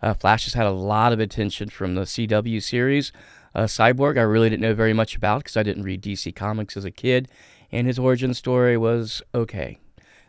Uh, 0.00 0.14
Flash 0.14 0.44
has 0.44 0.54
had 0.54 0.66
a 0.66 0.70
lot 0.70 1.12
of 1.12 1.20
attention 1.20 1.68
from 1.70 1.94
the 1.94 2.02
CW 2.02 2.62
series. 2.62 3.12
Uh, 3.54 3.62
Cyborg, 3.62 4.18
I 4.18 4.22
really 4.22 4.50
didn't 4.50 4.62
know 4.62 4.74
very 4.74 4.92
much 4.92 5.16
about 5.16 5.38
because 5.38 5.56
I 5.56 5.62
didn't 5.62 5.84
read 5.84 6.02
DC 6.02 6.34
Comics 6.34 6.76
as 6.76 6.84
a 6.84 6.90
kid, 6.90 7.28
and 7.70 7.86
his 7.86 7.98
origin 7.98 8.34
story 8.34 8.76
was 8.76 9.22
okay. 9.34 9.78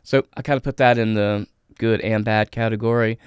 So 0.04 0.26
I 0.36 0.42
kind 0.42 0.58
of 0.58 0.64
put 0.64 0.78
that 0.78 0.98
in 0.98 1.14
the 1.14 1.48
good 1.78 2.02
and 2.02 2.24
bad 2.24 2.52
category. 2.52 3.20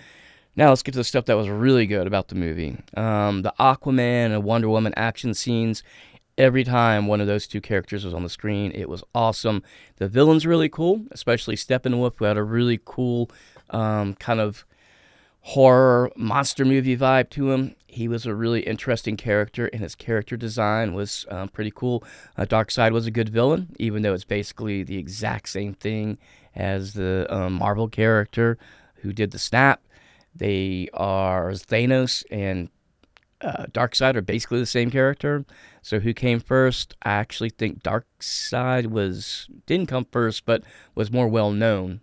Now 0.56 0.70
let's 0.70 0.82
get 0.82 0.92
to 0.92 0.98
the 0.98 1.04
stuff 1.04 1.26
that 1.26 1.36
was 1.36 1.48
really 1.48 1.86
good 1.86 2.06
about 2.06 2.28
the 2.28 2.34
movie. 2.34 2.78
Um, 2.96 3.42
the 3.42 3.52
Aquaman 3.60 4.32
and 4.32 4.42
Wonder 4.42 4.68
Woman 4.68 4.94
action 4.96 5.34
scenes. 5.34 5.82
Every 6.38 6.64
time 6.64 7.06
one 7.06 7.20
of 7.20 7.26
those 7.26 7.46
two 7.46 7.60
characters 7.60 8.04
was 8.04 8.12
on 8.12 8.22
the 8.22 8.28
screen, 8.28 8.72
it 8.74 8.88
was 8.88 9.02
awesome. 9.14 9.62
The 9.96 10.08
villain's 10.08 10.46
really 10.46 10.68
cool, 10.68 11.04
especially 11.10 11.56
Steppenwolf, 11.56 12.16
who 12.16 12.26
had 12.26 12.36
a 12.36 12.42
really 12.42 12.78
cool 12.84 13.30
um, 13.70 14.14
kind 14.14 14.40
of 14.40 14.66
horror 15.40 16.10
monster 16.16 16.64
movie 16.64 16.96
vibe 16.96 17.30
to 17.30 17.52
him. 17.52 17.74
He 17.86 18.08
was 18.08 18.26
a 18.26 18.34
really 18.34 18.62
interesting 18.62 19.16
character, 19.16 19.66
and 19.66 19.80
his 19.80 19.94
character 19.94 20.36
design 20.36 20.92
was 20.92 21.24
um, 21.30 21.48
pretty 21.48 21.72
cool. 21.74 22.04
Uh, 22.36 22.44
Darkseid 22.44 22.92
was 22.92 23.06
a 23.06 23.10
good 23.10 23.28
villain, 23.28 23.74
even 23.78 24.02
though 24.02 24.12
it's 24.12 24.24
basically 24.24 24.82
the 24.82 24.98
exact 24.98 25.48
same 25.48 25.72
thing 25.72 26.18
as 26.56 26.94
the 26.94 27.26
um, 27.30 27.52
Marvel 27.54 27.88
character 27.88 28.58
who 28.96 29.12
did 29.12 29.30
the 29.30 29.38
snap. 29.38 29.82
They 30.34 30.88
are 30.92 31.50
Thanos 31.52 32.24
and 32.30 32.70
uh, 33.40 33.66
Darkseid 33.66 34.16
are 34.16 34.22
basically 34.22 34.58
the 34.58 34.66
same 34.66 34.90
character. 34.90 35.44
So 35.82 36.00
who 36.00 36.14
came 36.14 36.40
first? 36.40 36.94
I 37.02 37.10
actually 37.10 37.50
think 37.50 37.82
Darkseid 37.82 38.86
was 38.86 39.48
didn't 39.66 39.88
come 39.88 40.06
first, 40.10 40.46
but 40.46 40.64
was 40.94 41.12
more 41.12 41.28
well 41.28 41.52
known. 41.52 42.00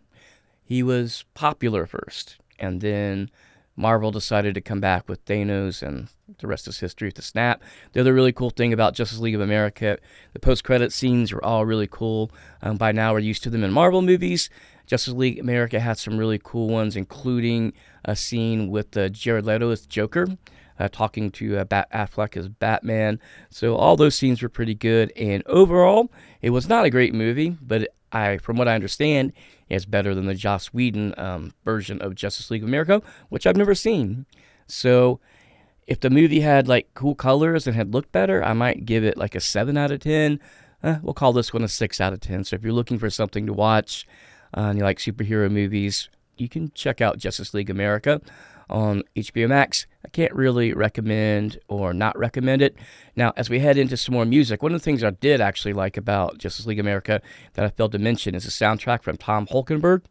He 0.63 0.83
was 0.83 1.25
popular 1.33 1.85
first, 1.85 2.37
and 2.59 2.81
then 2.81 3.29
Marvel 3.75 4.11
decided 4.11 4.53
to 4.53 4.61
come 4.61 4.79
back 4.79 5.09
with 5.09 5.25
Thanos, 5.25 5.81
and 5.81 6.07
the 6.39 6.47
rest 6.47 6.67
is 6.67 6.79
history 6.79 7.07
with 7.07 7.15
the 7.15 7.21
snap. 7.21 7.63
The 7.93 8.01
other 8.01 8.13
really 8.13 8.31
cool 8.31 8.51
thing 8.51 8.71
about 8.71 8.93
Justice 8.93 9.19
League 9.19 9.35
of 9.35 9.41
America, 9.41 9.97
the 10.33 10.39
post-credit 10.39 10.93
scenes 10.93 11.33
were 11.33 11.43
all 11.43 11.65
really 11.65 11.87
cool. 11.89 12.31
Um, 12.61 12.77
by 12.77 12.91
now, 12.91 13.13
we're 13.13 13.19
used 13.19 13.43
to 13.43 13.49
them 13.49 13.63
in 13.63 13.71
Marvel 13.71 14.01
movies. 14.01 14.49
Justice 14.85 15.13
League 15.13 15.39
America 15.39 15.79
had 15.79 15.97
some 15.97 16.17
really 16.17 16.39
cool 16.43 16.67
ones, 16.67 16.95
including 16.95 17.73
a 18.05 18.15
scene 18.15 18.69
with 18.69 18.95
uh, 18.95 19.09
Jared 19.09 19.45
Leto 19.45 19.71
as 19.71 19.85
Joker, 19.87 20.27
uh, 20.79 20.89
talking 20.89 21.31
to 21.31 21.57
uh, 21.57 21.63
Bat- 21.63 21.91
Affleck 21.91 22.37
as 22.37 22.49
Batman. 22.49 23.19
So 23.49 23.75
all 23.75 23.95
those 23.95 24.13
scenes 24.13 24.41
were 24.41 24.49
pretty 24.49 24.75
good, 24.75 25.11
and 25.15 25.41
overall, 25.47 26.11
it 26.41 26.51
was 26.51 26.69
not 26.69 26.85
a 26.85 26.89
great 26.91 27.13
movie, 27.13 27.57
but 27.61 27.87
I, 28.11 28.37
from 28.37 28.57
what 28.57 28.67
I 28.67 28.75
understand, 28.75 29.33
it's 29.73 29.85
better 29.85 30.13
than 30.15 30.25
the 30.25 30.35
Joss 30.35 30.67
Whedon 30.67 31.13
um, 31.17 31.53
version 31.63 32.01
of 32.01 32.15
Justice 32.15 32.49
League 32.51 32.63
of 32.63 32.69
America, 32.69 33.01
which 33.29 33.45
I've 33.45 33.57
never 33.57 33.75
seen. 33.75 34.25
So 34.67 35.19
if 35.87 35.99
the 35.99 36.09
movie 36.09 36.41
had 36.41 36.67
like 36.67 36.93
cool 36.93 37.15
colors 37.15 37.67
and 37.67 37.75
had 37.75 37.93
looked 37.93 38.11
better, 38.11 38.43
I 38.43 38.53
might 38.53 38.85
give 38.85 39.03
it 39.03 39.17
like 39.17 39.35
a 39.35 39.39
7 39.39 39.77
out 39.77 39.91
of 39.91 39.99
10. 39.99 40.39
Eh, 40.83 40.97
we'll 41.01 41.13
call 41.13 41.33
this 41.33 41.53
one 41.53 41.63
a 41.63 41.67
6 41.67 42.01
out 42.01 42.13
of 42.13 42.19
10. 42.19 42.45
So 42.45 42.55
if 42.55 42.63
you're 42.63 42.73
looking 42.73 42.99
for 42.99 43.09
something 43.09 43.45
to 43.45 43.53
watch 43.53 44.07
uh, 44.55 44.61
and 44.61 44.77
you 44.77 44.83
like 44.83 44.99
superhero 44.99 45.51
movies, 45.51 46.09
you 46.37 46.49
can 46.49 46.71
check 46.73 47.01
out 47.01 47.17
Justice 47.17 47.53
League 47.53 47.69
America 47.69 48.21
on 48.73 49.03
HBO 49.15 49.47
Max. 49.47 49.85
I 50.03 50.09
can't 50.09 50.33
really 50.33 50.73
recommend 50.73 51.59
or 51.69 51.93
not 51.93 52.17
recommend 52.17 52.61
it. 52.61 52.75
Now, 53.15 53.31
as 53.37 53.49
we 53.49 53.59
head 53.59 53.77
into 53.77 53.95
some 53.95 54.13
more 54.13 54.25
music, 54.25 54.61
one 54.61 54.73
of 54.73 54.81
the 54.81 54.83
things 54.83 55.03
I 55.03 55.11
did 55.11 55.39
actually 55.39 55.73
like 55.73 55.95
about 55.95 56.39
Justice 56.39 56.65
League 56.65 56.79
America 56.79 57.21
that 57.53 57.63
I 57.63 57.69
failed 57.69 57.93
to 57.93 57.99
mention 57.99 58.35
is 58.35 58.43
the 58.43 58.49
soundtrack 58.49 59.03
from 59.03 59.15
Tom 59.15 59.47
Holkenborg, 59.47 60.03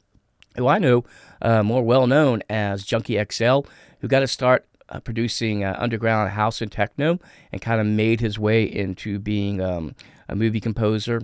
who 0.56 0.68
I 0.68 0.78
know 0.78 1.04
uh, 1.42 1.62
more 1.62 1.82
well 1.82 2.06
known 2.06 2.42
as 2.48 2.84
Junkie 2.84 3.22
XL, 3.30 3.60
who 4.00 4.08
got 4.08 4.20
to 4.20 4.28
start 4.28 4.64
uh, 4.88 5.00
producing 5.00 5.64
uh, 5.64 5.76
underground 5.78 6.30
house 6.30 6.60
and 6.62 6.70
techno 6.70 7.18
and 7.50 7.60
kind 7.60 7.80
of 7.80 7.86
made 7.86 8.20
his 8.20 8.38
way 8.38 8.62
into 8.62 9.18
being 9.18 9.60
um, 9.60 9.94
a 10.28 10.36
movie 10.36 10.60
composer. 10.60 11.22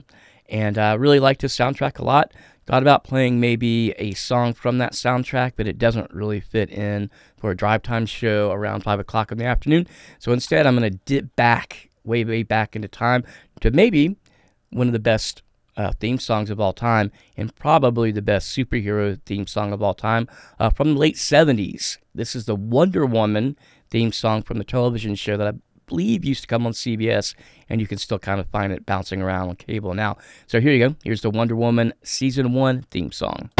And 0.49 0.79
I 0.79 0.95
really 0.95 1.21
liked 1.21 1.43
his 1.43 1.53
soundtrack 1.53 1.99
a 1.99 2.05
lot. 2.05 2.33
Thought 2.69 2.83
about 2.83 3.03
playing 3.03 3.41
maybe 3.41 3.93
a 3.93 4.13
song 4.13 4.53
from 4.53 4.77
that 4.77 4.93
soundtrack, 4.93 5.53
but 5.57 5.67
it 5.67 5.79
doesn't 5.79 6.13
really 6.13 6.39
fit 6.39 6.69
in 6.69 7.11
for 7.39 7.51
a 7.51 7.57
drive 7.57 7.83
time 7.83 8.05
show 8.05 8.51
around 8.51 8.83
5 8.83 9.01
o'clock 9.01 9.33
in 9.33 9.39
the 9.39 9.47
afternoon. 9.47 9.87
So 10.19 10.33
instead, 10.33 10.67
I'm 10.67 10.77
going 10.77 10.93
to 10.93 10.99
dip 11.07 11.35
back, 11.35 11.89
way, 12.05 12.27
way 12.27 12.43
back 12.43 12.77
into 12.77 12.87
time 12.87 13.25
to 13.63 13.71
maybe 13.71 14.17
one 14.69 14.87
of 14.87 14.93
the 14.93 14.99
best 14.99 15.41
uh, 15.79 15.93
theme 15.99 16.19
songs 16.19 16.51
of 16.51 16.61
all 16.61 16.75
time 16.75 17.11
and 17.39 17.57
probably 17.57 18.13
the 18.13 18.21
best 18.21 18.55
superhero 18.55 19.19
theme 19.25 19.47
song 19.47 19.73
of 19.73 19.83
all 19.83 19.95
time 19.95 20.29
uh, 20.59 20.69
from 20.69 20.93
the 20.93 21.01
late 21.01 21.17
70s. 21.17 21.97
This 22.15 22.37
is 22.37 22.45
the 22.45 22.55
Wonder 22.55 23.07
Woman 23.07 23.57
theme 23.91 24.13
song 24.13 24.43
from 24.43 24.59
the 24.59 24.65
television 24.65 25.15
show 25.15 25.39
that 25.39 25.49
I 25.49 25.53
believe 25.89 26.25
used 26.25 26.43
to 26.43 26.47
come 26.47 26.67
on 26.67 26.73
CBS, 26.73 27.35
and 27.69 27.81
you 27.81 27.87
can 27.87 27.99
still 27.99 28.19
kind 28.19 28.41
of 28.41 28.47
find 28.49 28.73
it 28.73 28.87
bouncing 28.87 29.21
around 29.21 29.49
on 29.49 29.57
cable 29.57 29.95
now. 29.95 30.17
So 30.47 30.61
here 30.61 30.73
you 30.73 30.89
go. 30.89 30.95
Here's 31.03 31.23
the 31.23 31.31
Wonder 31.31 31.57
Woman 31.57 31.93
Season 32.03 32.53
1 32.53 32.83
theme 32.91 33.11
song. 33.11 33.51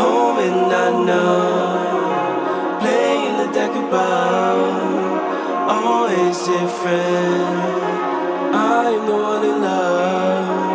home 0.00 0.38
and 0.48 0.72
I 0.72 0.88
know 1.08 2.78
playing 2.80 3.36
the 3.40 3.48
deck 3.52 3.72
of 3.82 3.90
always 5.68 6.38
different. 6.38 7.80
I'm 8.54 9.06
the 9.06 9.12
one 9.12 9.44
in 9.44 9.62
love. 9.62 10.69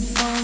fun. 0.00 0.39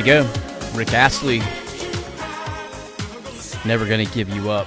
You 0.00 0.06
go. 0.06 0.22
Rick 0.74 0.94
Astley. 0.94 1.40
Never 3.68 3.86
gonna 3.86 4.06
give 4.06 4.30
you 4.30 4.50
up. 4.50 4.66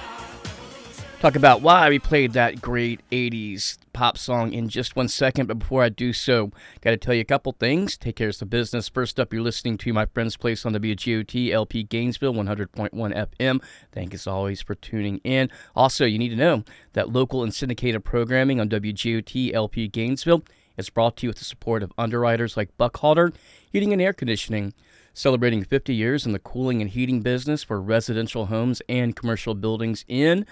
Talk 1.18 1.34
about 1.34 1.60
why 1.60 1.88
we 1.88 1.98
played 1.98 2.34
that 2.34 2.60
great 2.60 3.00
80s 3.10 3.78
pop 3.92 4.16
song 4.16 4.52
in 4.52 4.68
just 4.68 4.94
one 4.94 5.08
second, 5.08 5.46
but 5.46 5.58
before 5.58 5.82
I 5.82 5.88
do 5.88 6.12
so, 6.12 6.52
gotta 6.82 6.96
tell 6.96 7.14
you 7.14 7.22
a 7.22 7.24
couple 7.24 7.50
things. 7.58 7.96
Take 7.96 8.14
care 8.14 8.28
of 8.28 8.36
some 8.36 8.48
business. 8.48 8.88
First 8.88 9.18
up, 9.18 9.32
you're 9.32 9.42
listening 9.42 9.76
to 9.78 9.92
my 9.92 10.06
friend's 10.06 10.36
place 10.36 10.64
on 10.64 10.72
the 10.72 10.78
WGOT 10.78 11.50
LP 11.50 11.82
Gainesville 11.82 12.34
100.1 12.34 12.92
FM. 12.92 13.60
Thank 13.90 14.12
you 14.12 14.16
as 14.16 14.28
always 14.28 14.62
for 14.62 14.76
tuning 14.76 15.20
in. 15.24 15.50
Also, 15.74 16.04
you 16.04 16.18
need 16.18 16.28
to 16.28 16.36
know 16.36 16.62
that 16.92 17.12
local 17.12 17.42
and 17.42 17.52
syndicated 17.52 18.04
programming 18.04 18.60
on 18.60 18.68
WGOT 18.68 19.52
LP 19.52 19.88
Gainesville 19.88 20.44
is 20.76 20.90
brought 20.90 21.16
to 21.16 21.26
you 21.26 21.30
with 21.30 21.38
the 21.38 21.44
support 21.44 21.82
of 21.82 21.92
underwriters 21.98 22.56
like 22.56 22.76
Buckhalter 22.76 23.34
Heating 23.72 23.92
and 23.92 24.02
Air 24.02 24.12
Conditioning 24.12 24.74
celebrating 25.14 25.64
50 25.64 25.94
years 25.94 26.26
in 26.26 26.32
the 26.32 26.38
cooling 26.38 26.82
and 26.82 26.90
heating 26.90 27.22
business 27.22 27.62
for 27.62 27.80
residential 27.80 28.46
homes 28.46 28.82
and 28.88 29.16
commercial 29.16 29.54
buildings 29.54 30.04
in 30.08 30.44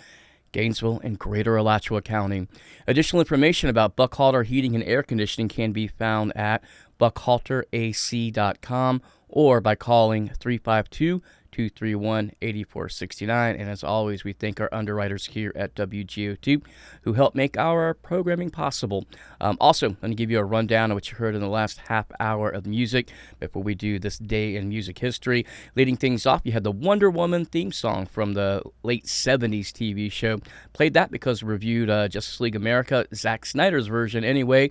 Gainesville 0.53 1.01
and 1.03 1.19
Greater 1.19 1.57
Alachua 1.57 2.01
County. 2.01 2.47
Additional 2.87 3.21
information 3.21 3.69
about 3.69 3.97
Buckhalter 3.97 4.45
Heating 4.45 4.75
and 4.75 4.85
Air 4.85 5.03
Conditioning 5.03 5.49
can 5.49 5.73
be 5.73 5.89
found 5.89 6.35
at 6.37 6.63
buckhalterac.com 7.01 9.03
or 9.29 9.61
by 9.61 9.75
calling 9.75 10.31
352 10.39 11.23
231 11.53 12.33
8469. 12.41 13.57
And 13.57 13.71
as 13.71 13.85
always, 13.85 14.25
we 14.25 14.33
thank 14.33 14.61
our 14.61 14.69
underwriters 14.73 15.27
here 15.27 15.53
at 15.55 15.75
WGOT 15.75 16.63
who 17.03 17.13
help 17.13 17.35
make 17.35 17.57
our 17.57 17.95
programming 17.95 18.51
possible. 18.51 19.05
Um, 19.41 19.57
also, 19.61 19.91
going 19.91 20.11
to 20.11 20.17
give 20.17 20.31
you 20.31 20.39
a 20.39 20.45
rundown 20.45 20.91
of 20.91 20.97
what 20.97 21.11
you 21.11 21.19
heard 21.19 21.35
in 21.35 21.41
the 21.41 21.49
last 21.49 21.79
half 21.89 22.07
hour 22.19 22.49
of 22.49 22.67
music 22.67 23.11
before 23.39 23.63
we 23.63 23.75
do 23.75 23.99
this 23.99 24.19
day 24.19 24.57
in 24.57 24.69
music 24.69 24.99
history. 24.99 25.47
Leading 25.77 25.97
things 25.97 26.27
off, 26.27 26.41
you 26.45 26.53
had 26.53 26.65
the 26.65 26.73
Wonder 26.73 27.11
Woman 27.11 27.45
theme 27.45 27.71
song 27.71 28.07
from 28.07 28.33
the 28.33 28.63
late 28.83 29.05
70s 29.05 29.69
TV 29.69 30.11
show. 30.11 30.41
Played 30.73 30.95
that 30.95 31.11
because 31.11 31.43
we 31.43 31.51
reviewed 31.51 31.91
uh, 31.91 32.09
Justice 32.09 32.41
League 32.41 32.57
America, 32.57 33.07
Zack 33.15 33.47
Snyder's 33.47 33.87
version 33.87 34.25
anyway. 34.25 34.71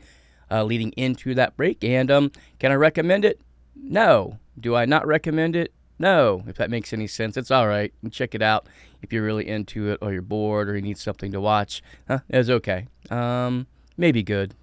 Uh, 0.50 0.66
leading 0.66 0.92
into 0.98 1.34
that 1.34 1.56
break. 1.56 1.82
And 1.82 2.12
um, 2.12 2.30
can 2.60 2.74
I 2.74 2.76
recommend 2.76 3.24
it? 3.24 3.40
No. 3.74 4.38
Do 4.60 4.76
I 4.76 4.84
not 4.84 5.08
recommend 5.08 5.56
it? 5.56 5.74
No, 6.02 6.44
if 6.48 6.56
that 6.56 6.72
makes 6.72 6.94
any 6.94 7.06
sense. 7.06 7.38
It's 7.38 7.52
all 7.52 7.68
right. 7.68 7.94
Check 8.10 8.34
it 8.34 8.42
out 8.42 8.66
if 9.04 9.14
you're 9.14 9.24
really 9.24 9.48
into 9.48 9.92
it 9.92 10.00
or 10.02 10.12
you're 10.12 10.24
bored 10.24 10.68
or 10.68 10.76
you 10.76 10.82
need 10.82 10.98
something 10.98 11.32
to 11.32 11.40
watch. 11.40 11.84
Huh, 12.08 12.22
it's 12.28 12.50
okay. 12.50 12.88
Um, 13.12 13.68
maybe 13.98 14.24
good, 14.24 14.56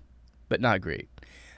but 0.49 0.61
not 0.61 0.81
great. 0.81 1.09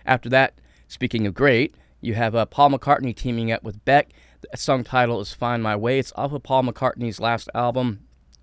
After 0.04 0.28
that, 0.28 0.60
speaking 0.86 1.26
of 1.26 1.32
great, 1.32 1.76
you 2.02 2.12
have 2.12 2.34
uh, 2.34 2.44
Paul 2.44 2.72
McCartney 2.72 3.16
teaming 3.16 3.50
up 3.50 3.62
with 3.62 3.82
Beck. 3.86 4.10
The 4.42 4.54
song 4.58 4.84
title 4.84 5.18
is 5.18 5.32
Find 5.32 5.62
My 5.62 5.76
Way. 5.76 5.98
It's 5.98 6.12
off 6.14 6.32
of 6.32 6.42
Paul 6.42 6.64
McCartney's 6.64 7.18
last 7.18 7.48
album, 7.54 8.00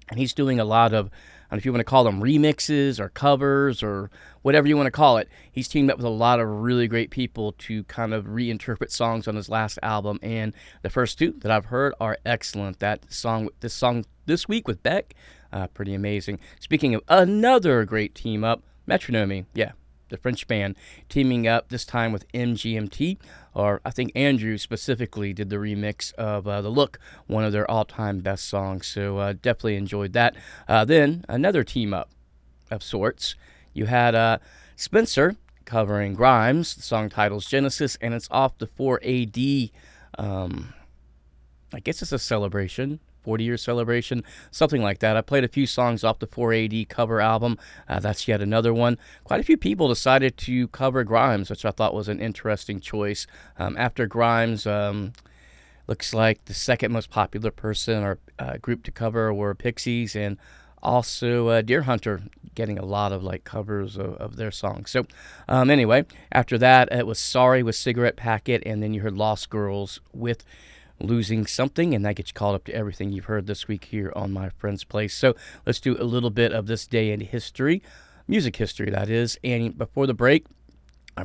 and 0.09 0.17
he's 0.17 0.33
doing 0.33 0.59
a 0.59 0.65
lot 0.65 0.91
of 0.91 1.11
if 1.51 1.65
you 1.65 1.71
want 1.71 1.79
to 1.79 1.85
call 1.85 2.03
them 2.03 2.21
remixes 2.21 2.99
or 2.99 3.09
covers 3.09 3.81
or 3.81 4.09
whatever 4.41 4.67
you 4.67 4.75
want 4.75 4.87
to 4.87 4.91
call 4.91 5.17
it, 5.17 5.29
he's 5.51 5.67
teamed 5.67 5.89
up 5.89 5.97
with 5.97 6.05
a 6.05 6.09
lot 6.09 6.39
of 6.39 6.47
really 6.47 6.87
great 6.87 7.09
people 7.09 7.53
to 7.53 7.83
kind 7.85 8.13
of 8.13 8.25
reinterpret 8.25 8.91
songs 8.91 9.27
on 9.27 9.35
his 9.35 9.49
last 9.49 9.79
album. 9.81 10.19
And 10.21 10.53
the 10.81 10.89
first 10.89 11.17
two 11.17 11.33
that 11.39 11.51
I've 11.51 11.65
heard 11.65 11.93
are 11.99 12.17
excellent. 12.25 12.79
That 12.79 13.11
song, 13.11 13.49
this 13.61 13.73
song 13.73 14.05
this 14.25 14.47
week 14.47 14.67
with 14.67 14.83
Beck, 14.83 15.13
uh, 15.51 15.67
pretty 15.67 15.93
amazing. 15.93 16.39
Speaking 16.59 16.93
of 16.95 17.03
another 17.07 17.85
great 17.85 18.13
team 18.13 18.43
up, 18.43 18.63
Metronomy. 18.87 19.45
Yeah, 19.53 19.71
the 20.09 20.17
French 20.17 20.47
band, 20.47 20.75
teaming 21.09 21.47
up 21.47 21.69
this 21.69 21.85
time 21.85 22.11
with 22.11 22.29
MGMT, 22.31 23.17
or 23.57 23.81
I 23.83 23.89
think 23.89 24.11
Andrew 24.13 24.59
specifically 24.59 25.33
did 25.33 25.49
the 25.49 25.55
remix 25.55 26.13
of 26.13 26.47
uh, 26.47 26.61
The 26.61 26.69
Look, 26.69 26.99
one 27.25 27.43
of 27.43 27.51
their 27.51 27.69
all 27.69 27.85
time 27.85 28.19
best 28.19 28.47
songs. 28.47 28.85
So 28.85 29.17
uh, 29.17 29.33
definitely 29.33 29.77
enjoyed 29.77 30.13
that. 30.13 30.35
Uh, 30.67 30.85
then 30.85 31.25
another 31.27 31.63
team 31.63 31.91
up 31.91 32.11
of 32.69 32.83
sorts. 32.83 33.35
You 33.73 33.87
had 33.87 34.13
uh, 34.13 34.37
Spencer 34.75 35.37
covering 35.65 36.13
Grimes. 36.13 36.75
The 36.75 36.83
song 36.83 37.09
titles 37.09 37.47
Genesis, 37.47 37.97
and 37.99 38.13
it's 38.13 38.27
off 38.29 38.59
the 38.59 38.67
4AD. 38.67 39.71
Um, 40.19 40.75
I 41.73 41.79
guess 41.79 42.03
it's 42.03 42.11
a 42.11 42.19
celebration 42.19 42.99
40 43.27 43.43
year 43.43 43.57
celebration, 43.57 44.23
something 44.51 44.81
like 44.81 44.99
that. 44.99 45.17
I 45.17 45.21
played 45.21 45.43
a 45.43 45.49
few 45.49 45.67
songs 45.67 46.05
off 46.05 46.19
the 46.19 46.27
4AD 46.27 46.87
cover 46.87 47.19
album. 47.19 47.57
Uh, 47.89 47.99
that's 47.99 48.25
yet 48.25 48.41
another 48.41 48.73
one. 48.73 48.97
Quite 49.25 49.41
a 49.41 49.43
few 49.43 49.57
people 49.57 49.89
decided 49.89 50.37
to 50.37 50.69
cover 50.69 51.03
Grimes, 51.03 51.49
which 51.49 51.65
I 51.65 51.71
thought 51.71 51.93
was 51.93 52.07
an 52.07 52.21
interesting 52.21 52.79
choice. 52.79 53.27
Um, 53.59 53.75
after 53.77 54.07
Grimes, 54.07 54.65
um, 54.65 55.11
looks 55.87 56.13
like 56.13 56.45
the 56.45 56.53
second 56.53 56.93
most 56.93 57.09
popular 57.09 57.51
person 57.51 58.01
or 58.01 58.17
uh, 58.39 58.55
group 58.61 58.83
to 58.83 58.91
cover 58.91 59.33
were 59.33 59.53
Pixies 59.53 60.15
and 60.15 60.37
also 60.81 61.49
uh, 61.49 61.61
Deerhunter 61.61 62.29
getting 62.55 62.79
a 62.79 62.85
lot 62.85 63.11
of 63.11 63.23
like 63.23 63.43
covers 63.43 63.97
of, 63.97 64.13
of 64.15 64.37
their 64.37 64.51
songs. 64.51 64.91
So 64.91 65.05
um, 65.49 65.69
anyway, 65.69 66.05
after 66.31 66.57
that 66.59 66.87
it 66.93 67.05
was 67.05 67.19
Sorry 67.19 67.61
with 67.61 67.75
Cigarette 67.75 68.15
Packet, 68.15 68.63
and 68.65 68.81
then 68.81 68.93
you 68.93 69.01
heard 69.01 69.17
Lost 69.17 69.49
Girls 69.49 69.99
with 70.13 70.45
losing 70.99 71.45
something, 71.45 71.93
and 71.93 72.05
that 72.05 72.15
gets 72.15 72.29
you 72.29 72.33
caught 72.33 72.55
up 72.55 72.65
to 72.65 72.73
everything 72.73 73.11
you've 73.11 73.25
heard 73.25 73.47
this 73.47 73.67
week 73.67 73.85
here 73.85 74.11
on 74.15 74.31
My 74.31 74.49
Friend's 74.49 74.83
Place. 74.83 75.15
So 75.15 75.35
let's 75.65 75.79
do 75.79 75.95
a 75.99 76.03
little 76.03 76.29
bit 76.29 76.51
of 76.51 76.67
this 76.67 76.87
day 76.87 77.11
in 77.11 77.21
history, 77.21 77.81
music 78.27 78.55
history, 78.55 78.89
that 78.89 79.09
is. 79.09 79.39
And 79.43 79.77
before 79.77 80.07
the 80.07 80.13
break, 80.13 80.45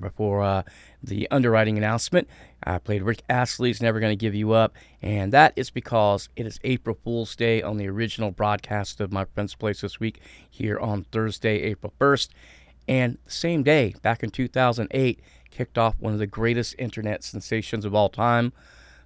before 0.01 0.43
uh, 0.43 0.63
the 1.03 1.29
underwriting 1.31 1.77
announcement, 1.77 2.29
I 2.65 2.79
played 2.79 3.03
Rick 3.03 3.23
Astley's 3.29 3.83
Never 3.83 4.01
Gonna 4.01 4.17
Give 4.17 4.35
You 4.35 4.53
Up, 4.53 4.75
and 5.01 5.33
that 5.33 5.53
is 5.57 5.71
because 5.71 6.29
it 6.37 6.47
is 6.47 6.61
April 6.65 6.97
Fool's 7.05 7.37
Day 7.37 7.63
on 7.63 7.77
the 7.77 7.89
original 7.89 8.31
broadcast 8.31 9.01
of 9.01 9.13
My 9.13 9.25
Friend's 9.25 9.55
Place 9.55 9.81
this 9.81 10.01
week 10.01 10.21
here 10.49 10.79
on 10.79 11.05
Thursday, 11.05 11.63
April 11.63 11.93
1st. 12.01 12.31
And 12.89 13.19
the 13.25 13.31
same 13.31 13.63
day, 13.63 13.95
back 14.03 14.23
in 14.23 14.31
2008, 14.31 15.21
kicked 15.51 15.79
off 15.79 15.95
one 15.99 16.13
of 16.13 16.19
the 16.19 16.27
greatest 16.27 16.75
internet 16.79 17.23
sensations 17.23 17.85
of 17.85 17.95
all 17.95 18.09
time. 18.09 18.53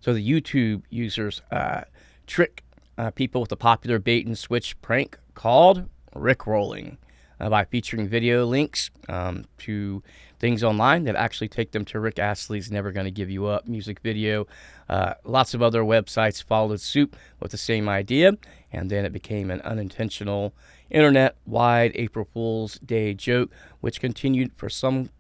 So 0.07 0.15
the 0.15 0.25
YouTube 0.25 0.85
users 0.89 1.43
uh, 1.51 1.81
trick 2.29 2.63
uh, 2.97 3.11
people 3.11 3.41
with 3.41 3.51
a 3.51 3.57
popular 3.57 3.99
bait 3.99 4.25
and 4.25 4.39
switch 4.39 4.81
prank 4.81 5.19
called 5.35 5.89
Rickrolling 6.15 6.99
uh, 7.41 7.51
by 7.51 7.65
featuring 7.65 8.07
video 8.07 8.47
links 8.47 8.93
um, 9.09 9.47
to 9.59 10.05
things 10.39 10.63
online 10.63 11.03
that 11.07 11.17
actually 11.17 11.49
take 11.49 11.73
them 11.73 11.85
to 11.87 11.99
Rick 11.99 12.21
Astley's 12.21 12.71
Never 12.71 12.93
Gonna 12.93 13.11
Give 13.11 13.29
You 13.29 13.47
Up 13.47 13.67
music 13.67 13.99
video. 13.99 14.47
Uh, 14.89 15.15
lots 15.25 15.55
of 15.55 15.61
other 15.61 15.83
websites 15.83 16.41
followed 16.41 16.81
suit 16.81 17.13
with 17.41 17.51
the 17.51 17.59
same 17.59 17.89
idea, 17.89 18.35
and 18.71 18.89
then 18.89 19.05
it 19.05 19.13
became 19.13 19.51
an 19.51 19.61
unintentional 19.63 20.55
internet 20.89 21.35
wide 21.47 21.91
April 21.97 22.29
Fool's 22.33 22.79
Day 22.79 23.13
joke, 23.13 23.51
which 23.81 23.99
continued 23.99 24.53
for 24.55 24.69
some 24.69 25.11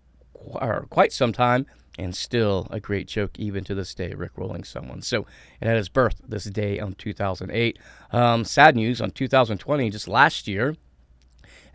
quite 0.90 1.12
some 1.12 1.32
time 1.32 1.66
and 1.98 2.14
still 2.14 2.66
a 2.70 2.80
great 2.80 3.08
joke 3.08 3.38
even 3.38 3.64
to 3.64 3.74
this 3.74 3.94
day, 3.94 4.12
Rick 4.14 4.32
rolling 4.36 4.64
someone. 4.64 5.02
So 5.02 5.26
it 5.60 5.66
had 5.66 5.76
its 5.76 5.88
birth 5.88 6.20
this 6.26 6.44
day 6.44 6.78
on 6.78 6.94
2008. 6.94 7.78
Um, 8.12 8.44
sad 8.44 8.76
news 8.76 9.00
on 9.00 9.10
2020, 9.10 9.90
just 9.90 10.08
last 10.08 10.46
year, 10.46 10.76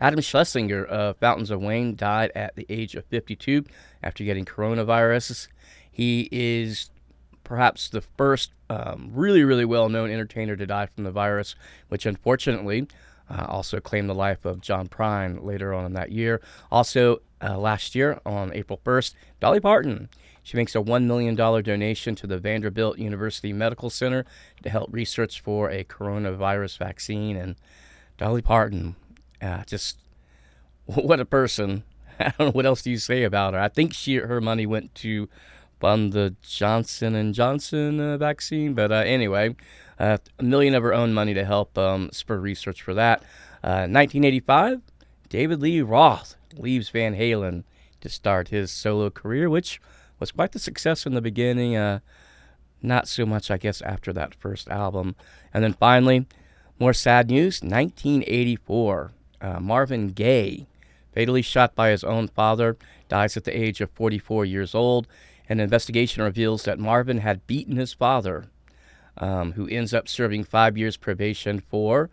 Adam 0.00 0.20
Schlesinger 0.20 0.84
of 0.84 1.16
Fountains 1.18 1.50
of 1.50 1.60
Wayne 1.60 1.94
died 1.94 2.32
at 2.34 2.56
the 2.56 2.66
age 2.68 2.94
of 2.94 3.04
52 3.06 3.64
after 4.02 4.24
getting 4.24 4.44
coronavirus. 4.44 5.48
He 5.90 6.28
is 6.32 6.90
perhaps 7.44 7.88
the 7.88 8.00
first 8.00 8.52
um, 8.70 9.10
really, 9.12 9.44
really 9.44 9.64
well 9.64 9.88
known 9.88 10.10
entertainer 10.10 10.56
to 10.56 10.66
die 10.66 10.86
from 10.86 11.04
the 11.04 11.10
virus, 11.10 11.54
which 11.88 12.06
unfortunately 12.06 12.88
uh, 13.32 13.46
also 13.48 13.80
claimed 13.80 14.08
the 14.08 14.14
life 14.14 14.44
of 14.44 14.60
John 14.60 14.88
Prine 14.88 15.42
later 15.42 15.72
on 15.72 15.84
in 15.84 15.94
that 15.94 16.12
year. 16.12 16.40
Also, 16.70 17.22
uh, 17.42 17.58
last 17.58 17.94
year 17.94 18.20
on 18.24 18.52
April 18.52 18.80
1st, 18.84 19.14
Dolly 19.40 19.60
Parton. 19.60 20.08
She 20.42 20.56
makes 20.56 20.74
a 20.74 20.78
$1 20.78 21.04
million 21.04 21.34
donation 21.34 22.14
to 22.16 22.26
the 22.26 22.38
Vanderbilt 22.38 22.98
University 22.98 23.52
Medical 23.52 23.90
Center 23.90 24.24
to 24.62 24.70
help 24.70 24.92
research 24.92 25.40
for 25.40 25.70
a 25.70 25.84
coronavirus 25.84 26.78
vaccine. 26.78 27.36
And 27.36 27.56
Dolly 28.18 28.42
Parton, 28.42 28.96
uh, 29.40 29.64
just 29.64 29.98
what 30.86 31.20
a 31.20 31.24
person. 31.24 31.84
I 32.20 32.32
don't 32.38 32.48
know 32.48 32.52
what 32.52 32.66
else 32.66 32.82
do 32.82 32.90
you 32.90 32.98
say 32.98 33.22
about 33.22 33.54
her. 33.54 33.60
I 33.60 33.68
think 33.68 33.94
she 33.94 34.16
her 34.16 34.40
money 34.40 34.66
went 34.66 34.94
to 34.96 35.28
fund 35.80 36.12
the 36.12 36.36
Johnson 36.42 37.14
and 37.14 37.34
Johnson 37.34 37.98
uh, 37.98 38.16
vaccine, 38.16 38.74
but 38.74 38.92
uh, 38.92 38.96
anyway, 38.96 39.56
a 40.02 40.42
million 40.42 40.74
of 40.74 40.82
her 40.82 40.92
own 40.92 41.14
money 41.14 41.32
to 41.34 41.44
help 41.44 41.78
um, 41.78 42.10
spur 42.12 42.38
research 42.38 42.82
for 42.82 42.94
that. 42.94 43.22
1985, 43.62 44.74
uh, 44.74 44.78
David 45.28 45.60
Lee 45.60 45.80
Roth 45.80 46.36
leaves 46.56 46.88
Van 46.88 47.14
Halen 47.14 47.62
to 48.00 48.08
start 48.08 48.48
his 48.48 48.72
solo 48.72 49.10
career, 49.10 49.48
which 49.48 49.80
was 50.18 50.32
quite 50.32 50.52
the 50.52 50.58
success 50.58 51.06
in 51.06 51.14
the 51.14 51.20
beginning. 51.20 51.76
Uh, 51.76 52.00
not 52.82 53.06
so 53.06 53.24
much, 53.24 53.50
I 53.50 53.58
guess, 53.58 53.80
after 53.82 54.12
that 54.12 54.34
first 54.34 54.68
album. 54.68 55.14
And 55.54 55.62
then 55.62 55.74
finally, 55.74 56.26
more 56.80 56.92
sad 56.92 57.30
news 57.30 57.62
1984. 57.62 59.12
Uh, 59.40 59.60
Marvin 59.60 60.08
Gaye, 60.08 60.66
fatally 61.14 61.42
shot 61.42 61.76
by 61.76 61.90
his 61.90 62.02
own 62.02 62.26
father, 62.26 62.76
dies 63.08 63.36
at 63.36 63.44
the 63.44 63.56
age 63.56 63.80
of 63.80 63.90
44 63.92 64.44
years 64.44 64.74
old. 64.74 65.06
An 65.48 65.60
investigation 65.60 66.22
reveals 66.22 66.64
that 66.64 66.78
Marvin 66.78 67.18
had 67.18 67.46
beaten 67.46 67.76
his 67.76 67.92
father, 67.92 68.46
um, 69.18 69.52
who 69.52 69.66
ends 69.68 69.92
up 69.92 70.08
serving 70.08 70.44
five 70.44 70.76
years 70.76 70.96
probation 70.96 71.60
for 71.60 72.10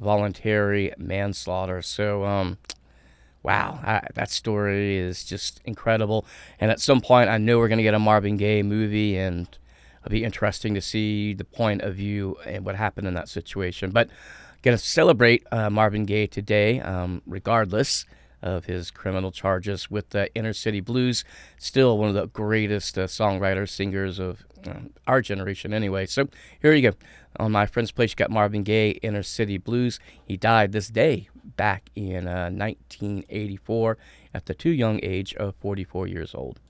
voluntary 0.00 0.92
manslaughter. 0.98 1.82
So, 1.82 2.24
um, 2.24 2.58
wow, 3.42 3.80
I, 3.82 4.06
that 4.14 4.30
story 4.30 4.96
is 4.96 5.24
just 5.24 5.60
incredible. 5.64 6.26
And 6.58 6.70
at 6.70 6.80
some 6.80 7.00
point, 7.00 7.30
I 7.30 7.38
know 7.38 7.58
we're 7.58 7.68
going 7.68 7.78
to 7.78 7.84
get 7.84 7.94
a 7.94 7.98
Marvin 7.98 8.36
Gaye 8.36 8.62
movie, 8.62 9.16
and 9.16 9.48
it'll 10.00 10.10
be 10.10 10.24
interesting 10.24 10.74
to 10.74 10.80
see 10.80 11.34
the 11.34 11.44
point 11.44 11.82
of 11.82 11.94
view 11.94 12.36
and 12.46 12.64
what 12.64 12.76
happened 12.76 13.06
in 13.06 13.14
that 13.14 13.28
situation. 13.28 13.90
But 13.90 14.08
going 14.62 14.76
to 14.76 14.82
celebrate 14.82 15.44
uh, 15.52 15.70
Marvin 15.70 16.06
Gaye 16.06 16.26
today, 16.26 16.80
um, 16.80 17.22
regardless 17.26 18.06
of 18.44 18.66
his 18.66 18.90
criminal 18.90 19.32
charges 19.32 19.90
with 19.90 20.10
the 20.10 20.32
Inner 20.34 20.52
City 20.52 20.80
Blues. 20.80 21.24
Still 21.56 21.98
one 21.98 22.08
of 22.08 22.14
the 22.14 22.26
greatest 22.26 22.96
uh, 22.96 23.06
songwriters, 23.06 23.70
singers 23.70 24.18
of 24.18 24.44
uh, 24.66 24.74
our 25.08 25.22
generation, 25.22 25.72
anyway. 25.72 26.06
So 26.06 26.28
here 26.60 26.74
you 26.74 26.90
go. 26.90 26.96
On 27.40 27.50
my 27.50 27.66
friend's 27.66 27.90
place, 27.90 28.10
you 28.10 28.16
got 28.16 28.30
Marvin 28.30 28.62
Gaye, 28.62 28.90
Inner 29.02 29.22
City 29.22 29.58
Blues. 29.58 29.98
He 30.24 30.36
died 30.36 30.72
this 30.72 30.88
day 30.88 31.28
back 31.56 31.90
in 31.96 32.28
uh, 32.28 32.50
1984 32.50 33.98
at 34.34 34.46
the 34.46 34.54
too 34.54 34.70
young 34.70 35.00
age 35.02 35.34
of 35.34 35.56
44 35.56 36.06
years 36.06 36.34
old. 36.34 36.60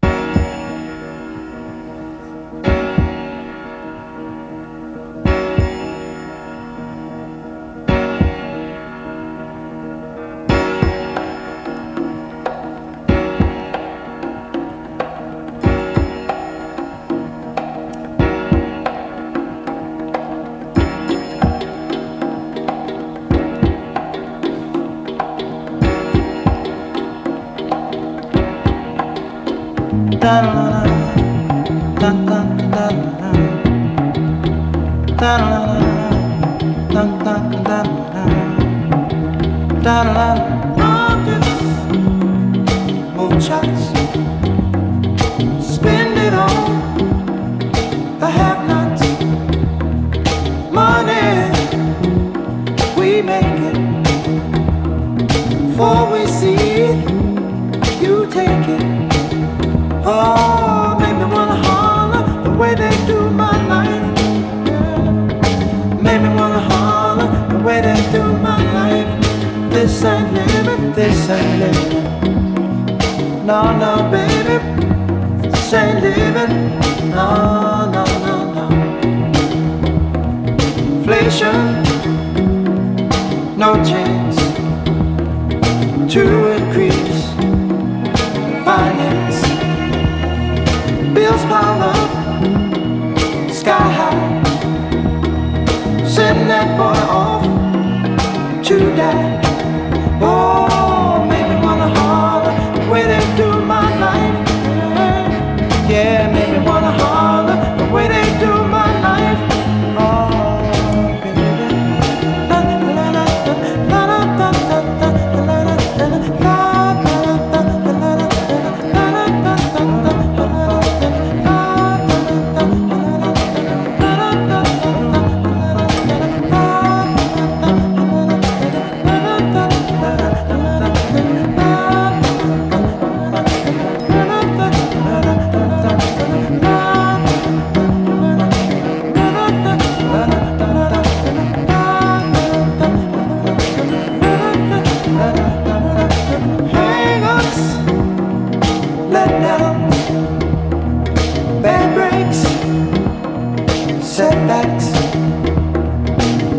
Setbacks, 154.47 154.93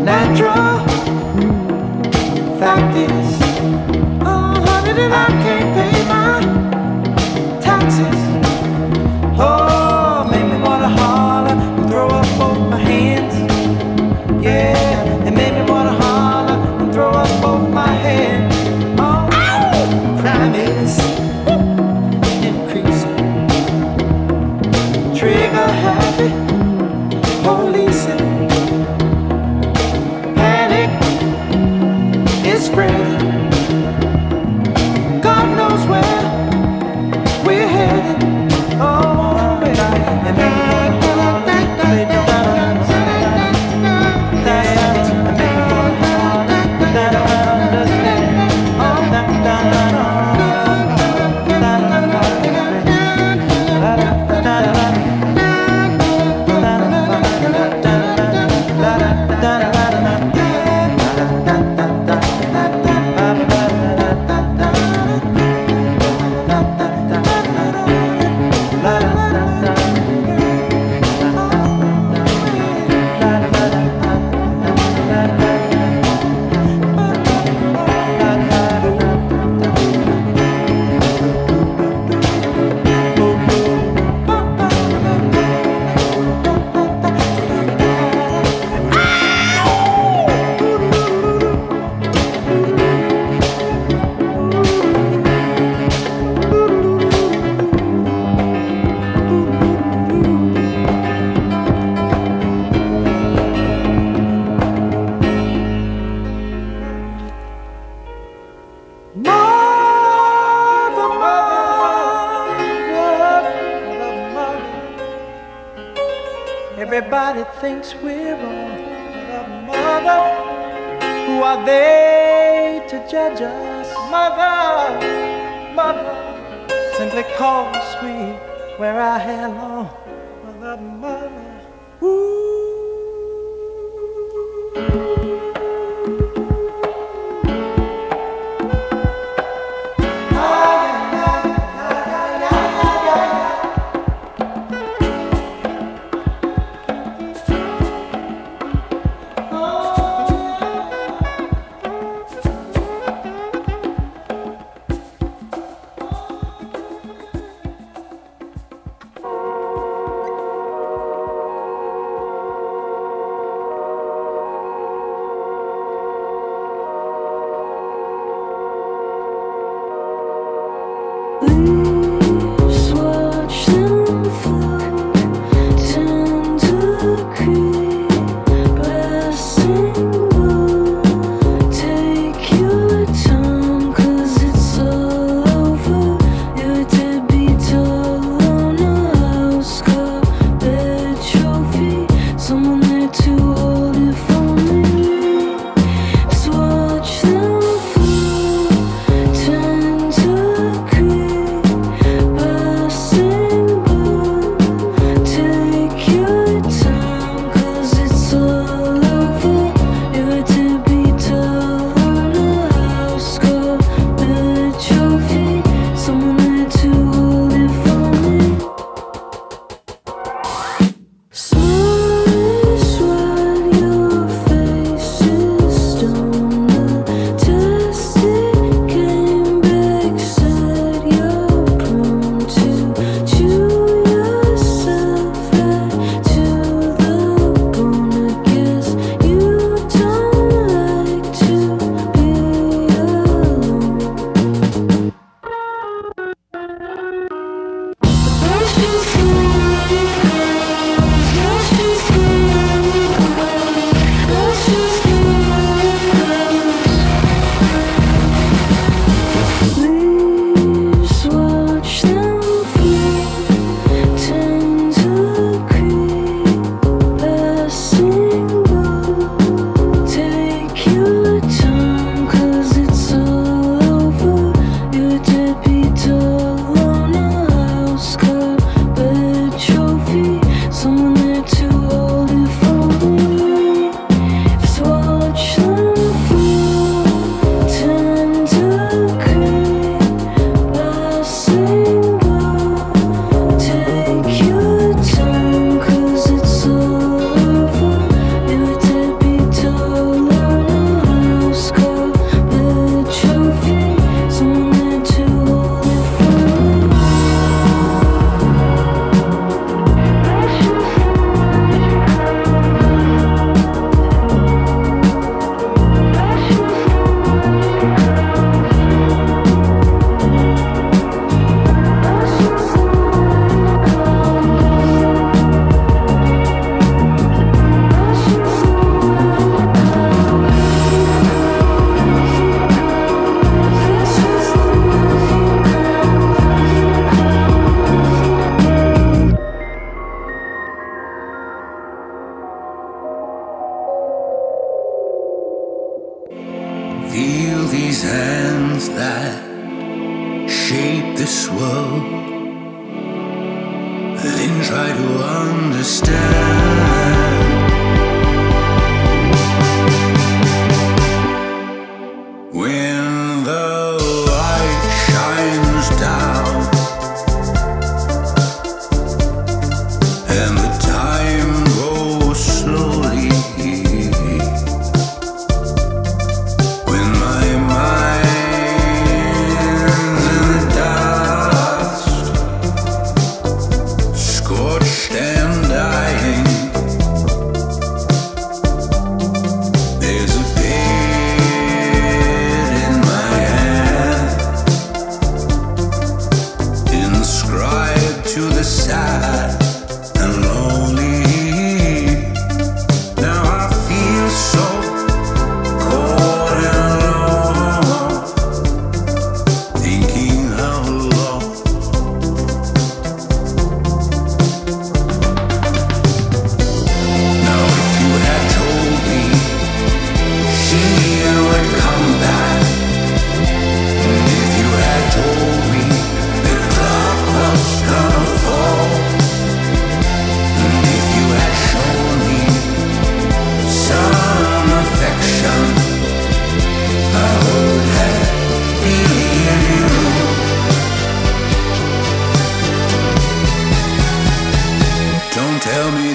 natural. 0.02 0.86
Fact 2.58 2.96
is, 2.96 3.25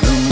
who 0.05 0.30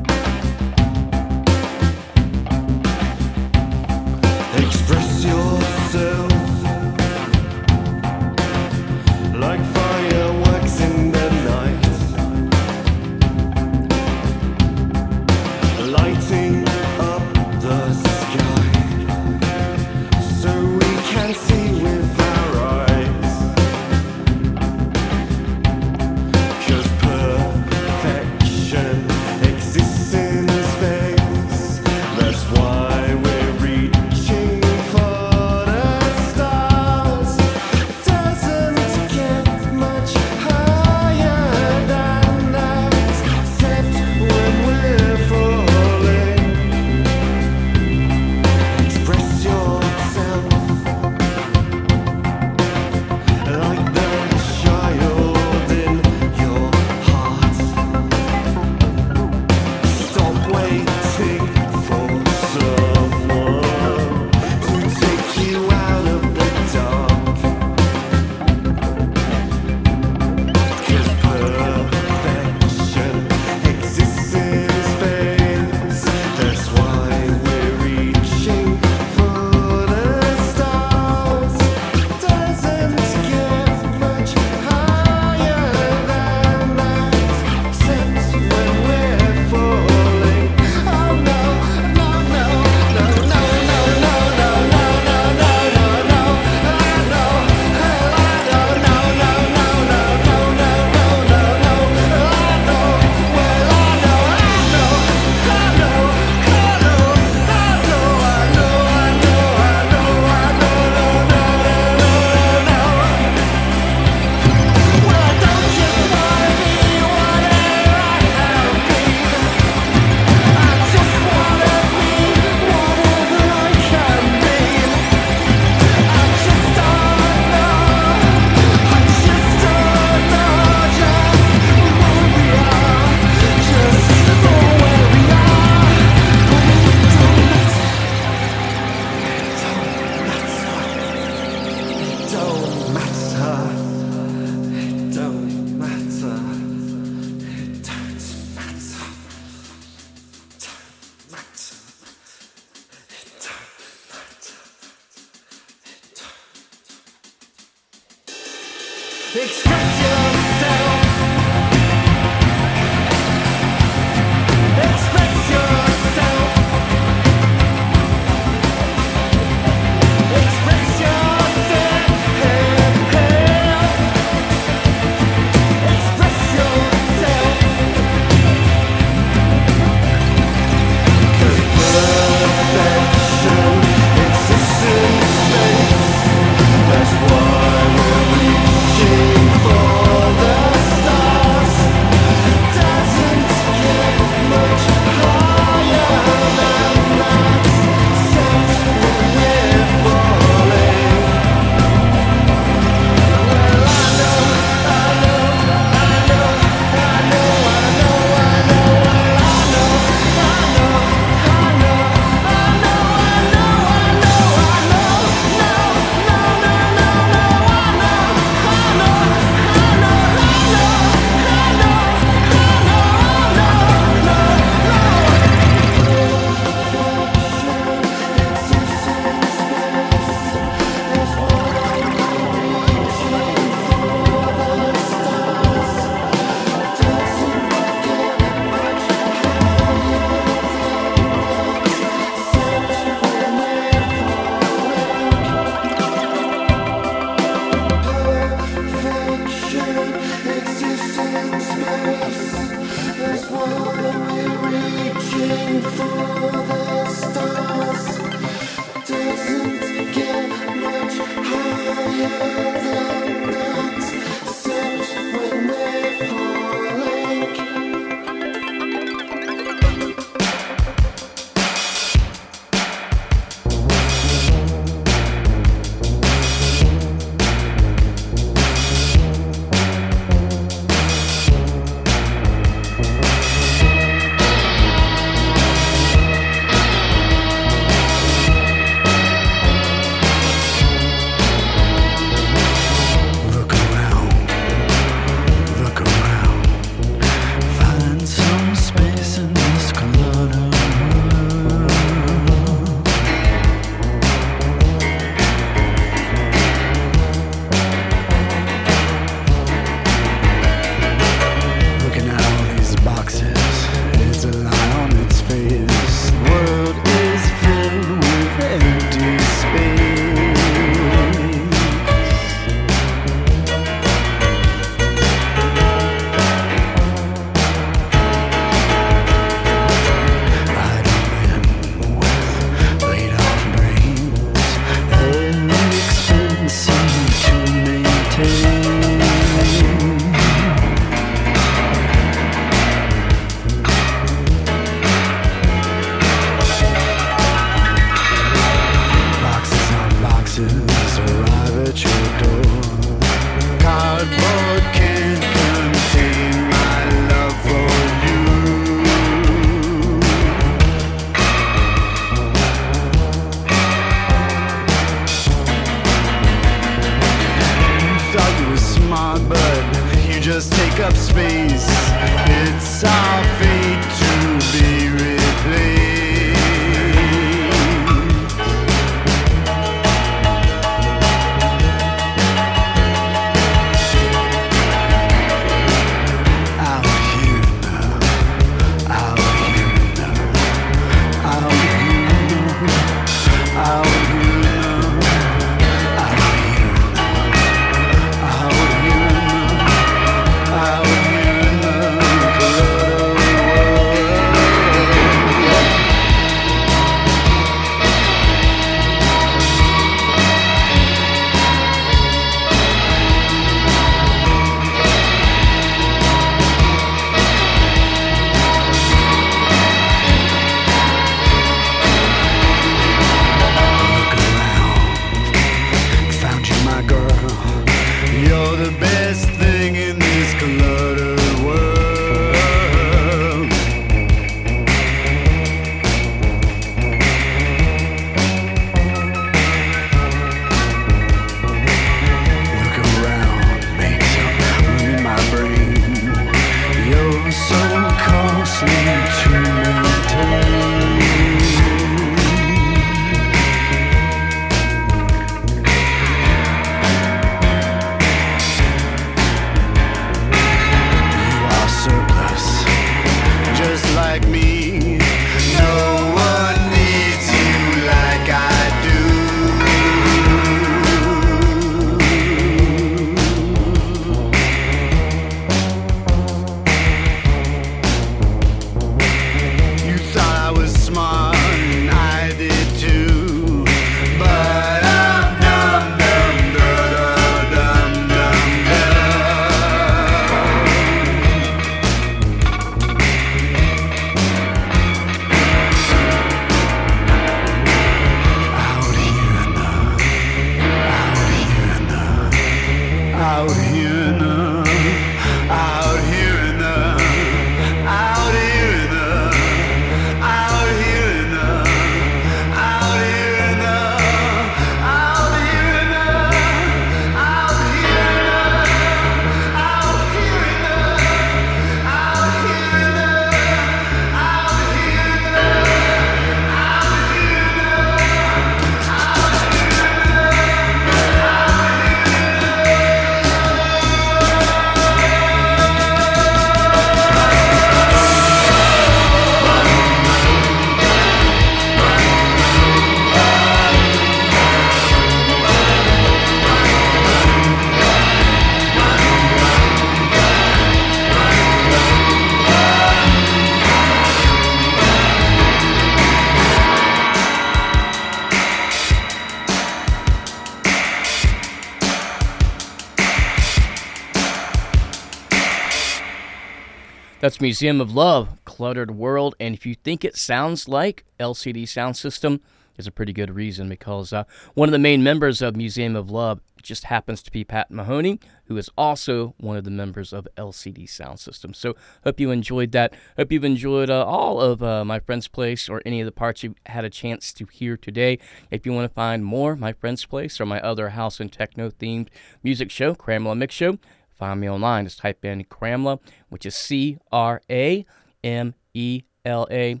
Museum 567.60 568.00
of 568.00 568.14
Love, 568.14 568.64
Cluttered 568.64 569.12
World, 569.12 569.54
and 569.60 569.74
if 569.74 569.84
you 569.86 569.94
think 569.94 570.24
it 570.24 570.36
sounds 570.36 570.88
like 570.88 571.24
LCD 571.38 571.88
Sound 571.88 572.16
System, 572.16 572.60
is 572.96 573.06
a 573.06 573.12
pretty 573.12 573.32
good 573.32 573.54
reason 573.54 573.88
because 573.88 574.32
uh, 574.32 574.44
one 574.74 574.88
of 574.88 574.92
the 574.92 574.98
main 574.98 575.22
members 575.22 575.60
of 575.60 575.76
Museum 575.76 576.16
of 576.16 576.30
Love 576.30 576.60
just 576.82 577.04
happens 577.04 577.42
to 577.42 577.50
be 577.50 577.64
Pat 577.64 577.90
Mahoney, 577.90 578.38
who 578.66 578.76
is 578.76 578.90
also 578.96 579.54
one 579.58 579.76
of 579.76 579.84
the 579.84 579.90
members 579.90 580.32
of 580.32 580.46
LCD 580.56 581.08
Sound 581.08 581.40
System. 581.40 581.74
So 581.74 581.96
hope 582.22 582.38
you 582.38 582.50
enjoyed 582.50 582.92
that. 582.92 583.14
Hope 583.36 583.50
you've 583.50 583.64
enjoyed 583.64 584.10
uh, 584.10 584.24
all 584.24 584.60
of 584.60 584.82
uh, 584.82 585.04
my 585.04 585.18
friend's 585.18 585.48
place 585.48 585.88
or 585.88 586.02
any 586.04 586.20
of 586.20 586.26
the 586.26 586.32
parts 586.32 586.62
you 586.62 586.74
had 586.86 587.04
a 587.04 587.10
chance 587.10 587.52
to 587.54 587.66
hear 587.66 587.96
today. 587.96 588.38
If 588.70 588.84
you 588.86 588.92
want 588.92 589.10
to 589.10 589.14
find 589.14 589.44
more 589.44 589.76
my 589.76 589.92
friend's 589.92 590.24
place 590.26 590.60
or 590.60 590.66
my 590.66 590.80
other 590.80 591.10
house 591.10 591.40
and 591.40 591.50
techno 591.50 591.90
themed 591.90 592.28
music 592.62 592.90
show, 592.90 593.14
Cramela 593.14 593.56
Mix 593.56 593.74
Show, 593.74 593.98
find 594.34 594.60
me 594.60 594.68
online. 594.68 595.04
Just 595.04 595.18
type 595.18 595.44
in 595.44 595.64
Cramela, 595.64 596.20
which 596.48 596.66
is 596.66 596.74
C 596.74 597.18
R 597.32 597.62
A 597.70 598.04
M 598.42 598.74
E 598.92 599.22
L 599.44 599.66
A. 599.70 600.00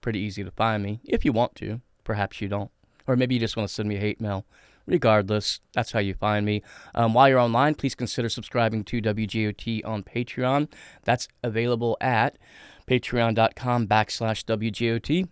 Pretty 0.00 0.20
easy 0.20 0.44
to 0.44 0.50
find 0.50 0.82
me 0.82 1.00
if 1.04 1.24
you 1.24 1.32
want 1.32 1.54
to. 1.56 1.80
Perhaps 2.04 2.40
you 2.40 2.48
don't. 2.48 2.70
Or 3.06 3.16
maybe 3.16 3.34
you 3.34 3.40
just 3.40 3.56
want 3.56 3.68
to 3.68 3.74
send 3.74 3.88
me 3.88 3.96
a 3.96 4.00
hate 4.00 4.20
mail. 4.20 4.44
Regardless, 4.86 5.60
that's 5.74 5.90
how 5.90 5.98
you 5.98 6.14
find 6.14 6.46
me. 6.46 6.62
Um, 6.94 7.12
while 7.12 7.28
you're 7.28 7.40
online, 7.40 7.74
please 7.74 7.96
consider 7.96 8.28
subscribing 8.28 8.84
to 8.84 9.02
WGOT 9.02 9.84
on 9.84 10.04
Patreon. 10.04 10.70
That's 11.04 11.26
available 11.42 11.96
at 12.00 12.38
patreon.com 12.88 13.88
backslash 13.88 14.44
WGOT. 14.44 15.28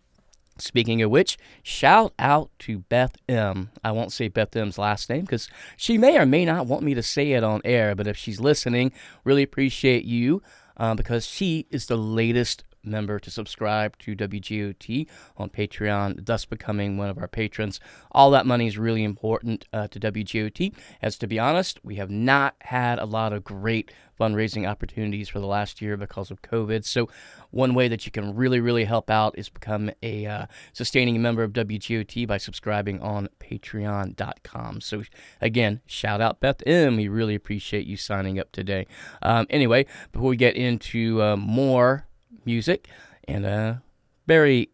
Speaking 0.56 1.02
of 1.02 1.10
which, 1.10 1.36
shout 1.62 2.12
out 2.18 2.50
to 2.60 2.78
Beth 2.78 3.16
M. 3.28 3.70
I 3.82 3.90
won't 3.90 4.12
say 4.12 4.28
Beth 4.28 4.54
M's 4.54 4.78
last 4.78 5.10
name 5.10 5.22
because 5.22 5.48
she 5.76 5.98
may 5.98 6.16
or 6.16 6.26
may 6.26 6.44
not 6.44 6.66
want 6.66 6.84
me 6.84 6.94
to 6.94 7.02
say 7.02 7.32
it 7.32 7.42
on 7.42 7.60
air, 7.64 7.94
but 7.94 8.06
if 8.06 8.16
she's 8.16 8.38
listening, 8.38 8.92
really 9.24 9.42
appreciate 9.42 10.04
you 10.04 10.42
uh, 10.76 10.94
because 10.94 11.26
she 11.26 11.66
is 11.70 11.86
the 11.86 11.96
latest 11.96 12.62
member 12.84 13.18
to 13.18 13.30
subscribe 13.30 13.98
to 13.98 14.14
WGOT 14.14 15.06
on 15.36 15.50
Patreon, 15.50 16.26
thus 16.26 16.44
becoming 16.44 16.96
one 16.96 17.08
of 17.08 17.18
our 17.18 17.28
patrons. 17.28 17.80
All 18.12 18.30
that 18.30 18.46
money 18.46 18.66
is 18.66 18.78
really 18.78 19.04
important 19.04 19.66
uh, 19.72 19.88
to 19.88 20.00
WGOT, 20.00 20.74
as 21.02 21.18
to 21.18 21.26
be 21.26 21.38
honest, 21.38 21.80
we 21.84 21.96
have 21.96 22.10
not 22.10 22.54
had 22.60 22.98
a 22.98 23.04
lot 23.04 23.32
of 23.32 23.44
great 23.44 23.90
fundraising 24.18 24.68
opportunities 24.68 25.28
for 25.28 25.40
the 25.40 25.46
last 25.46 25.82
year 25.82 25.96
because 25.96 26.30
of 26.30 26.42
COVID. 26.42 26.84
So, 26.84 27.08
one 27.50 27.74
way 27.74 27.88
that 27.88 28.04
you 28.04 28.12
can 28.12 28.34
really, 28.34 28.60
really 28.60 28.84
help 28.84 29.10
out 29.10 29.34
is 29.38 29.48
become 29.48 29.90
a 30.02 30.26
uh, 30.26 30.46
sustaining 30.72 31.20
member 31.20 31.42
of 31.42 31.52
WGOT 31.52 32.26
by 32.26 32.36
subscribing 32.36 33.00
on 33.00 33.28
patreon.com. 33.38 34.80
So, 34.80 35.02
again, 35.40 35.80
shout 35.86 36.20
out 36.20 36.40
Beth 36.40 36.62
M. 36.66 36.96
We 36.96 37.08
really 37.08 37.34
appreciate 37.34 37.86
you 37.86 37.96
signing 37.96 38.38
up 38.38 38.52
today. 38.52 38.86
Um, 39.22 39.46
anyway, 39.50 39.86
before 40.12 40.28
we 40.28 40.36
get 40.36 40.56
into 40.56 41.22
uh, 41.22 41.36
more 41.36 42.06
music 42.46 42.88
and 43.26 43.44
a 43.44 43.82
very 44.26 44.70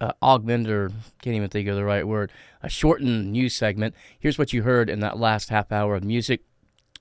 uh, 0.00 0.12
augmented, 0.22 0.70
or 0.70 0.88
can't 1.22 1.36
even 1.36 1.48
think 1.48 1.68
of 1.68 1.76
the 1.76 1.84
right 1.84 2.06
word, 2.06 2.32
a 2.62 2.68
shortened 2.68 3.32
news 3.32 3.54
segment, 3.54 3.94
here's 4.18 4.38
what 4.38 4.52
you 4.52 4.62
heard 4.62 4.88
in 4.88 5.00
that 5.00 5.18
last 5.18 5.50
half 5.50 5.70
hour 5.72 5.94
of 5.94 6.04
music. 6.04 6.42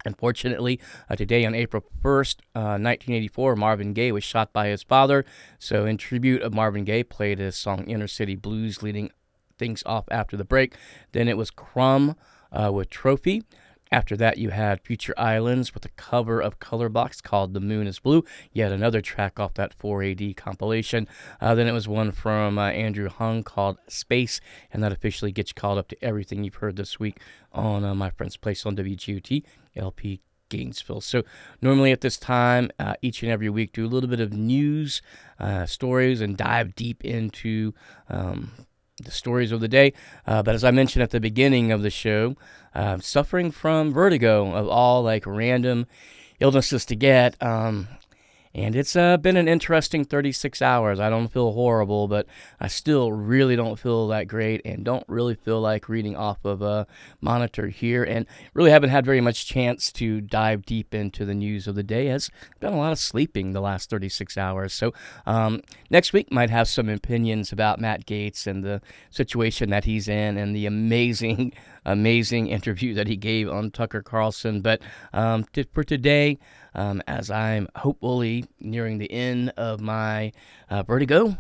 Unfortunately, 0.06 0.80
uh, 1.10 1.16
today 1.16 1.46
on 1.46 1.56
April 1.56 1.84
1st, 2.04 2.38
uh, 2.54 2.78
1984, 2.78 3.56
Marvin 3.56 3.94
Gaye 3.94 4.12
was 4.12 4.24
shot 4.24 4.54
by 4.54 4.68
his 4.68 4.84
father. 4.84 5.26
So, 5.58 5.86
in 5.86 5.98
tribute 5.98 6.44
of 6.44 6.54
Marvin 6.54 6.84
Gaye, 6.84 7.04
played 7.04 7.40
his 7.40 7.56
song 7.56 7.86
Inner 7.86 8.08
City 8.08 8.36
Blues, 8.36 8.84
leading 8.84 9.10
things 9.58 9.82
off 9.86 10.06
after 10.12 10.38
the 10.38 10.46
break. 10.46 10.76
Then 11.12 11.28
it 11.28 11.38
was 11.38 11.50
Crumb 11.50 12.16
uh, 12.52 12.72
with 12.72 12.90
Trophy. 12.90 13.44
After 13.96 14.18
that, 14.18 14.38
you 14.38 14.50
had 14.50 14.82
Future 14.82 15.14
Islands 15.16 15.74
with 15.74 15.86
a 15.86 15.90
cover 15.96 16.42
of 16.42 16.60
Colorbox 16.60 17.24
called 17.24 17.54
The 17.54 17.62
Moon 17.62 17.88
is 17.88 17.98
Blue, 17.98 18.26
yet 18.52 18.74
another 18.74 19.00
track 19.00 19.40
off 19.40 19.54
that 19.54 19.74
4AD 19.80 20.36
compilation. 20.36 21.08
Uh, 21.40 21.56
then 21.56 21.66
it 21.66 21.72
was 21.72 21.88
one 21.88 22.12
from 22.12 22.58
uh, 22.58 22.72
Andrew 22.72 23.08
Hung 23.08 23.42
called 23.42 23.78
Space, 23.88 24.42
and 24.74 24.84
that 24.84 24.92
officially 24.92 25.32
gets 25.32 25.52
you 25.52 25.54
called 25.54 25.78
up 25.78 25.88
to 25.88 26.04
everything 26.04 26.44
you've 26.44 26.56
heard 26.56 26.76
this 26.76 27.00
week 27.00 27.22
on 27.54 27.86
uh, 27.86 27.96
My 27.96 28.10
Friend's 28.10 28.36
Place 28.36 28.66
on 28.66 28.76
WGOT 28.76 29.44
LP 29.78 30.20
Gainesville. 30.50 31.00
So 31.00 31.24
normally 31.62 31.94
at 31.94 32.02
this 32.02 32.18
time, 32.18 32.72
uh, 32.78 32.96
each 33.02 33.24
and 33.24 33.32
every 33.32 33.50
week, 33.50 33.72
do 33.72 33.86
a 33.86 33.88
little 33.88 34.10
bit 34.10 34.20
of 34.20 34.34
news, 34.34 35.02
uh, 35.40 35.68
stories, 35.68 36.20
and 36.20 36.36
dive 36.36 36.76
deep 36.76 37.06
into 37.06 37.74
um, 38.10 38.52
the 39.04 39.12
stories 39.12 39.52
of 39.52 39.60
the 39.60 39.68
day. 39.68 39.94
Uh, 40.26 40.42
but 40.42 40.56
as 40.56 40.64
I 40.64 40.72
mentioned 40.72 41.04
at 41.04 41.12
the 41.12 41.20
beginning 41.20 41.72
of 41.72 41.82
the 41.82 41.90
show, 41.90 42.36
uh, 42.74 43.00
suffering 43.00 43.52
from 43.52 43.94
vertigo 43.94 44.54
of 44.54 44.68
all 44.68 45.04
like 45.04 45.26
random 45.26 45.88
illnesses 46.40 46.86
to 46.86 46.96
get. 46.96 47.42
Um, 47.42 47.88
and 48.56 48.74
it's 48.74 48.96
uh, 48.96 49.18
been 49.18 49.36
an 49.36 49.50
interesting 49.50 50.06
36 50.06 50.62
hours. 50.62 50.98
I 50.98 51.10
don't 51.10 51.28
feel 51.28 51.52
horrible, 51.52 52.08
but 52.08 52.26
I 52.58 52.70
still 52.70 53.12
really 53.12 53.58
don't 53.58 53.78
feel 53.78 54.08
that 54.08 54.30
great 54.30 54.62
and 54.64 54.86
don't 54.86 55.04
really 55.10 55.36
feel 55.36 55.60
like 55.60 55.90
reading 55.90 56.16
off 56.16 56.38
of 56.46 56.62
a 56.62 56.88
monitor 57.20 57.68
here. 57.68 58.06
And 58.06 58.26
really 58.54 58.72
haven't 58.72 58.92
had 58.92 59.06
very 59.06 59.20
much 59.20 59.46
chance 59.46 59.92
to 59.94 60.22
dive 60.22 60.66
deep 60.66 60.94
into 60.94 61.26
the 61.26 61.34
news 61.34 61.68
of 61.68 61.76
the 61.76 61.84
day 61.84 62.08
as 62.08 62.30
I've 62.54 62.62
done 62.62 62.74
a 62.74 62.78
lot 62.78 62.94
of 62.94 63.00
sleeping 63.00 63.52
the 63.52 63.60
last 63.60 63.90
36 63.90 64.38
hours. 64.38 64.74
So 64.74 64.94
um, 65.26 65.62
next 65.90 66.14
week 66.14 66.32
might 66.32 66.50
have 66.50 66.70
some 66.70 66.88
opinions 66.88 67.52
about 67.52 67.82
Matt 67.82 68.06
Gaetz 68.06 68.48
and 68.48 68.64
the 68.64 68.82
situation 69.10 69.70
that 69.72 69.84
he's 69.84 70.08
in 70.08 70.38
and 70.38 70.56
the 70.56 70.66
amazing, 70.66 71.52
amazing 71.86 72.48
interview 72.48 72.94
that 72.96 73.08
he 73.08 73.16
gave 73.16 73.50
on 73.50 73.72
Tucker 73.72 74.02
Carlson. 74.02 74.62
But 74.62 74.82
um, 75.14 75.46
t- 75.54 75.66
for 75.74 75.84
today, 75.84 76.38
um, 76.74 77.02
as 77.08 77.32
I'm 77.32 77.68
hopefully 77.76 78.46
nearing 78.60 78.98
the 78.98 79.12
end 79.12 79.52
of 79.58 79.80
my 79.80 80.32
uh, 80.70 80.84
vertigo. 80.84 81.38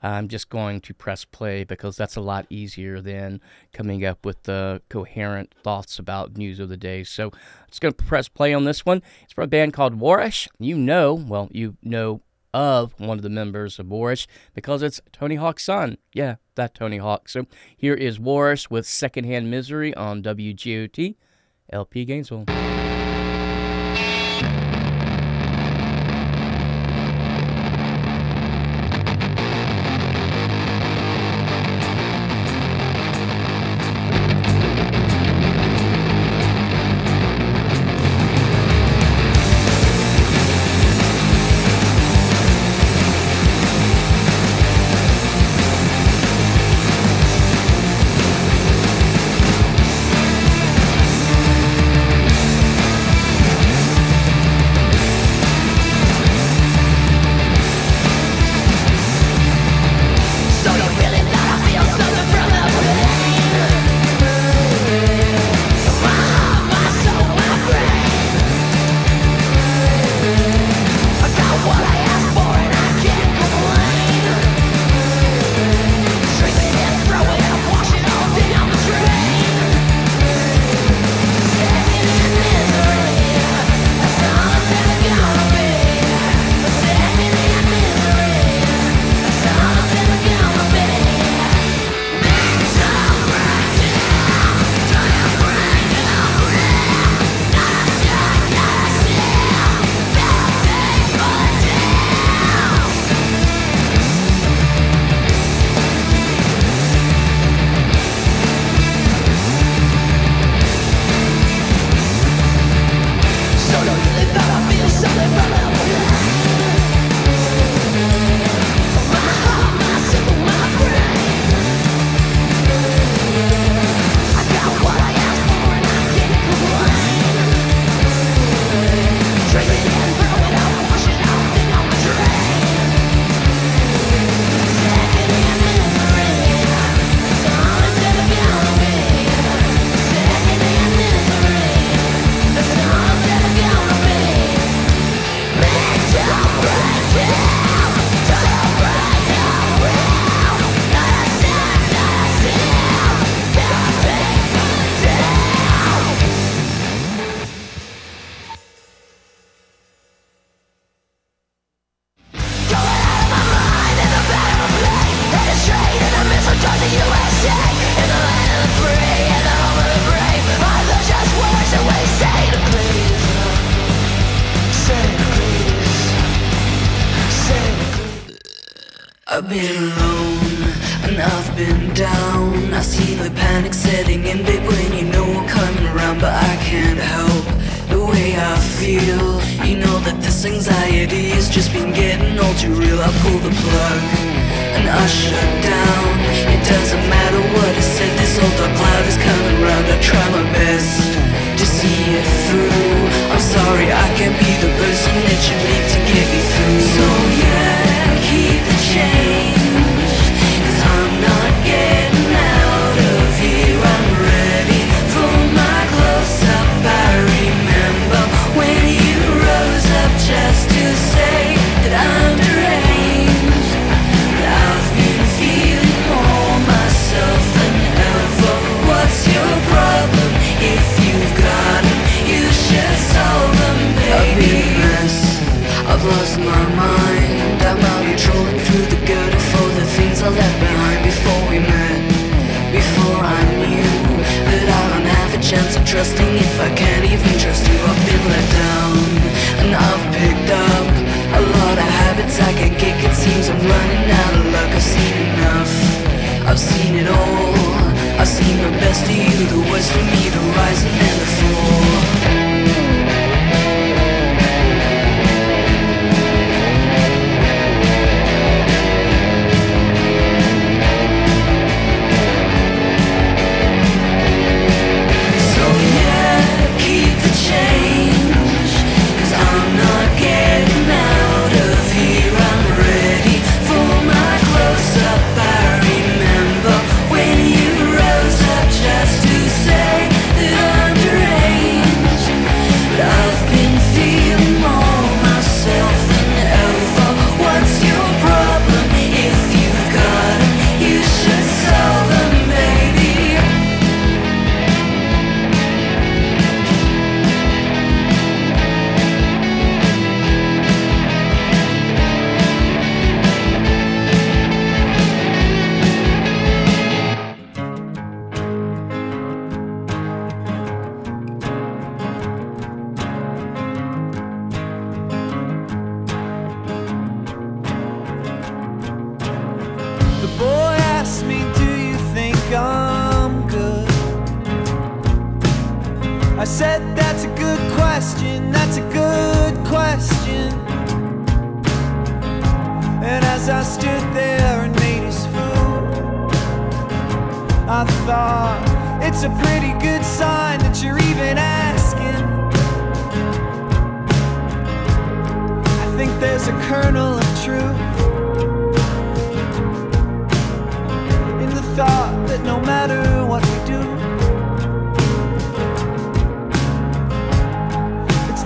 I'm 0.00 0.28
just 0.28 0.48
going 0.48 0.80
to 0.82 0.94
press 0.94 1.24
play 1.24 1.64
because 1.64 1.96
that's 1.96 2.14
a 2.14 2.20
lot 2.20 2.46
easier 2.50 3.00
than 3.00 3.40
coming 3.72 4.04
up 4.04 4.24
with 4.24 4.44
the 4.44 4.80
coherent 4.88 5.52
thoughts 5.64 5.98
about 5.98 6.36
news 6.36 6.60
of 6.60 6.68
the 6.68 6.76
day. 6.76 7.02
So 7.02 7.26
I'm 7.32 7.66
just 7.68 7.80
going 7.80 7.94
to 7.94 8.04
press 8.04 8.28
play 8.28 8.54
on 8.54 8.64
this 8.64 8.86
one. 8.86 9.02
It's 9.24 9.32
from 9.32 9.44
a 9.44 9.48
band 9.48 9.72
called 9.72 9.98
Warish. 9.98 10.46
You 10.60 10.76
know, 10.76 11.14
well, 11.14 11.48
you 11.50 11.76
know 11.82 12.20
of 12.52 12.94
one 12.98 13.18
of 13.18 13.22
the 13.22 13.30
members 13.30 13.78
of 13.78 13.86
Warish 13.86 14.26
because 14.54 14.82
it's 14.82 15.00
Tony 15.12 15.36
Hawk's 15.36 15.64
son. 15.64 15.98
Yeah, 16.12 16.36
that 16.54 16.74
Tony 16.74 16.98
Hawk. 16.98 17.28
So 17.28 17.46
here 17.76 17.94
is 17.94 18.18
Warish 18.18 18.70
with 18.70 18.86
Secondhand 18.86 19.50
Misery 19.50 19.94
on 19.94 20.22
WGOT 20.22 21.16
LP 21.70 22.04
Gainesville. 22.04 22.44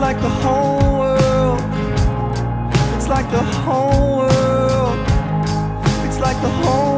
like 0.03 0.20
the 0.20 0.29
whole 0.29 0.99
world. 0.99 1.61
It's 2.97 3.09
like 3.09 3.31
the 3.31 3.45
whole 3.62 4.16
world. 4.19 4.99
It's 6.07 6.19
like 6.19 6.39
the 6.43 6.55
whole 6.65 6.91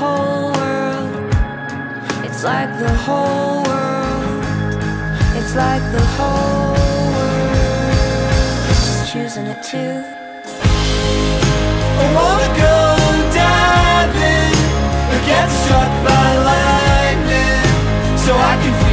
whole 0.00 0.50
world. 0.52 1.34
It's 2.24 2.42
like 2.42 2.70
the 2.78 2.94
whole 3.04 3.62
world. 3.68 4.44
It's 5.38 5.54
like 5.54 5.84
the 5.96 6.04
whole 6.16 6.72
world 7.14 7.60
is 8.72 9.12
choosing 9.12 9.46
it 9.54 9.62
too. 9.62 9.94
I 12.02 12.06
wanna 12.16 12.50
go 12.64 12.76
diving 13.40 14.60
or 15.12 15.20
get 15.30 15.46
struck 15.60 15.92
by 16.08 16.28
lightning 16.50 17.64
so 18.24 18.32
I 18.52 18.54
can. 18.62 18.89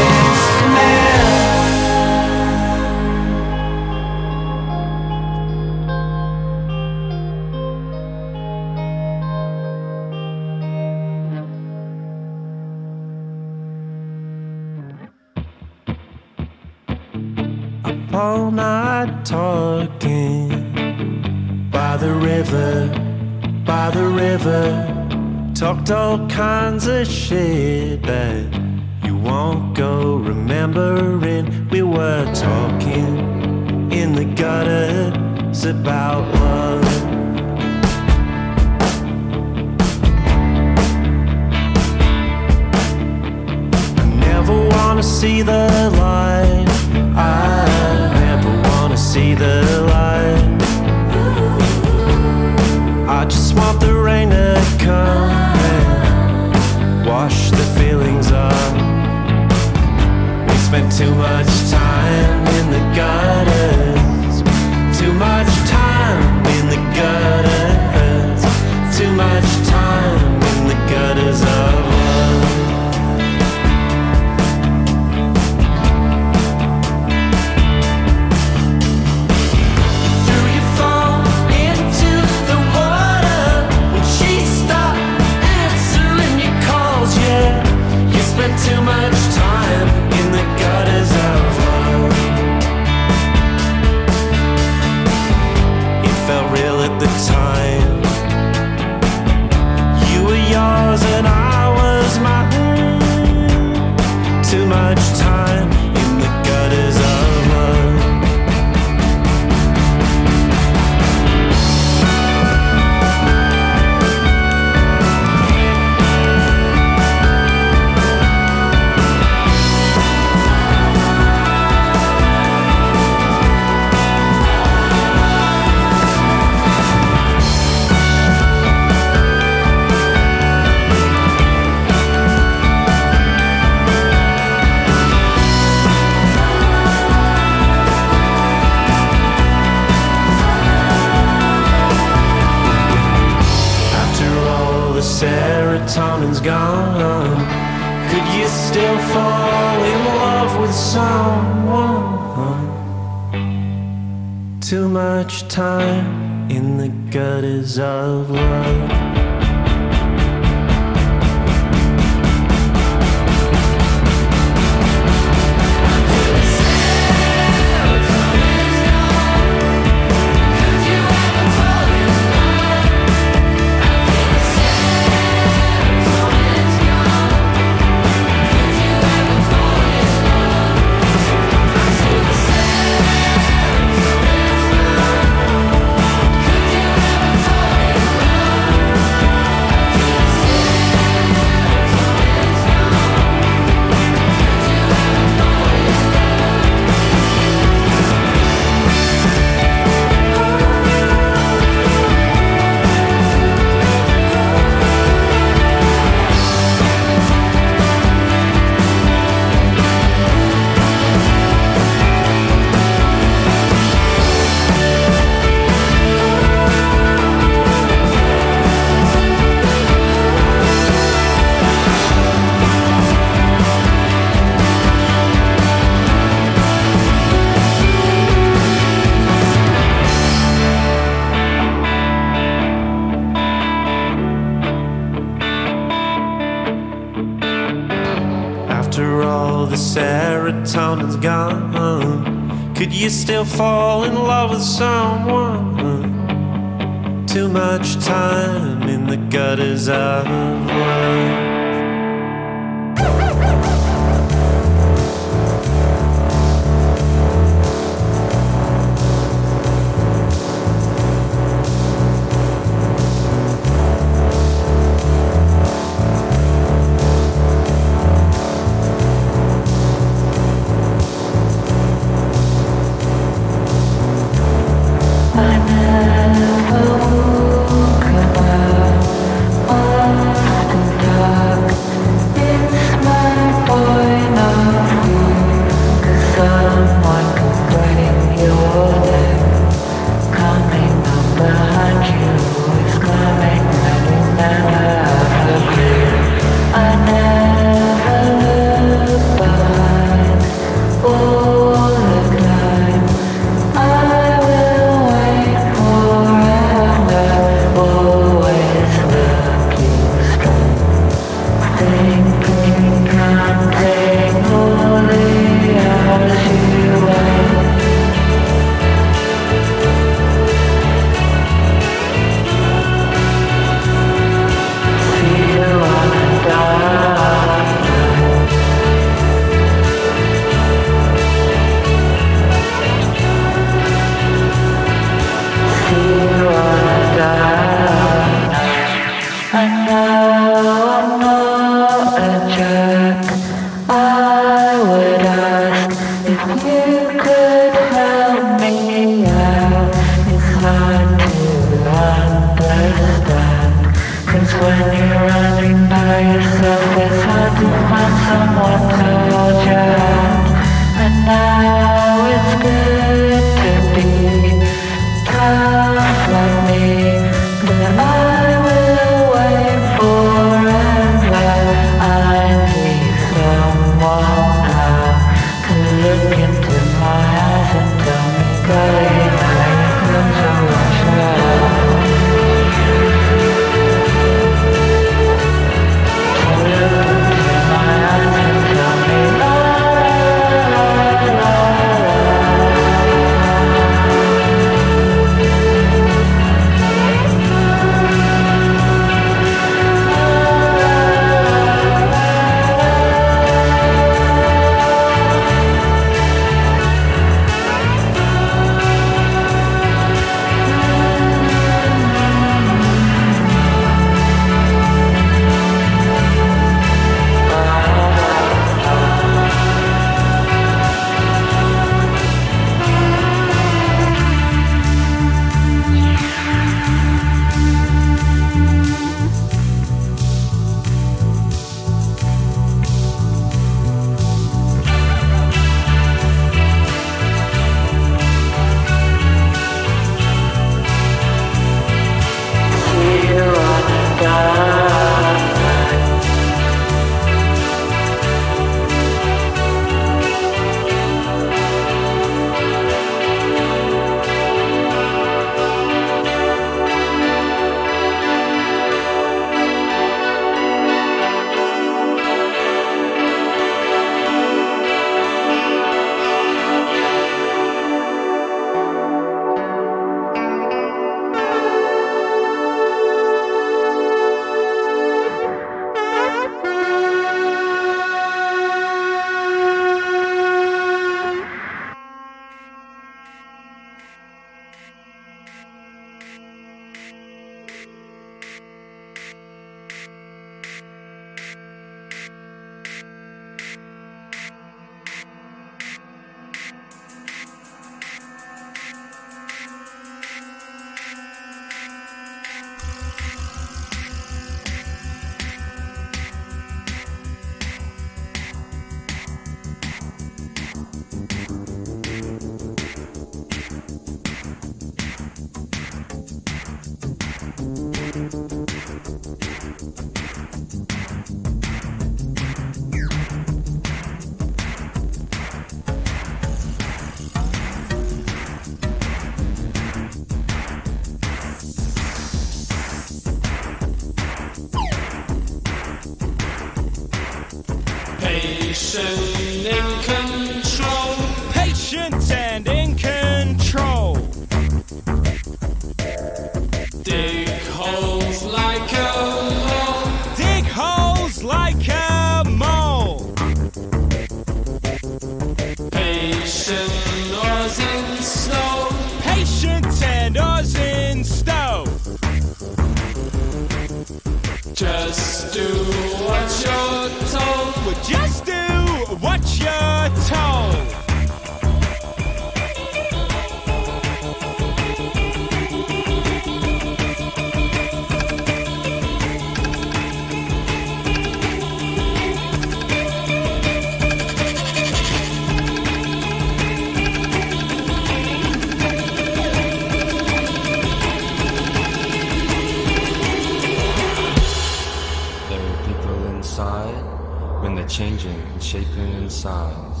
Shaping 598.74 599.12
in 599.22 599.30
size. 599.30 600.00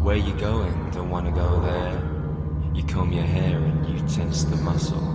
Where 0.00 0.16
you 0.16 0.32
going? 0.40 0.90
Don't 0.92 1.10
wanna 1.10 1.30
go 1.30 1.60
there. 1.60 2.00
You 2.72 2.82
comb 2.84 3.12
your 3.12 3.28
hair 3.36 3.58
and 3.58 3.86
you 3.86 3.98
tense 4.08 4.44
the 4.44 4.56
muscle. 4.56 5.06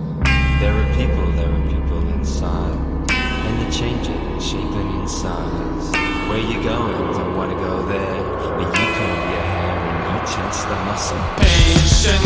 There 0.60 0.72
are 0.80 0.88
people, 0.94 1.26
there 1.32 1.50
are 1.56 1.64
people 1.74 2.02
inside, 2.14 2.78
and 3.10 3.52
they're 3.58 3.72
changing 3.72 4.22
shaping 4.38 4.88
in 5.00 5.08
size. 5.08 5.86
Where 6.28 6.44
you 6.52 6.62
going? 6.62 7.12
Don't 7.18 7.36
wanna 7.36 7.58
go 7.68 7.74
there. 7.88 8.20
But 8.56 8.68
you 8.78 8.86
comb 8.96 9.22
your 9.34 9.46
hair 9.54 9.76
and 9.88 10.02
you 10.10 10.20
tense 10.32 10.62
the 10.70 10.78
muscle. 10.86 11.22
Patient 11.38 12.24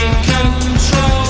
in 0.00 0.10
control. 0.30 1.23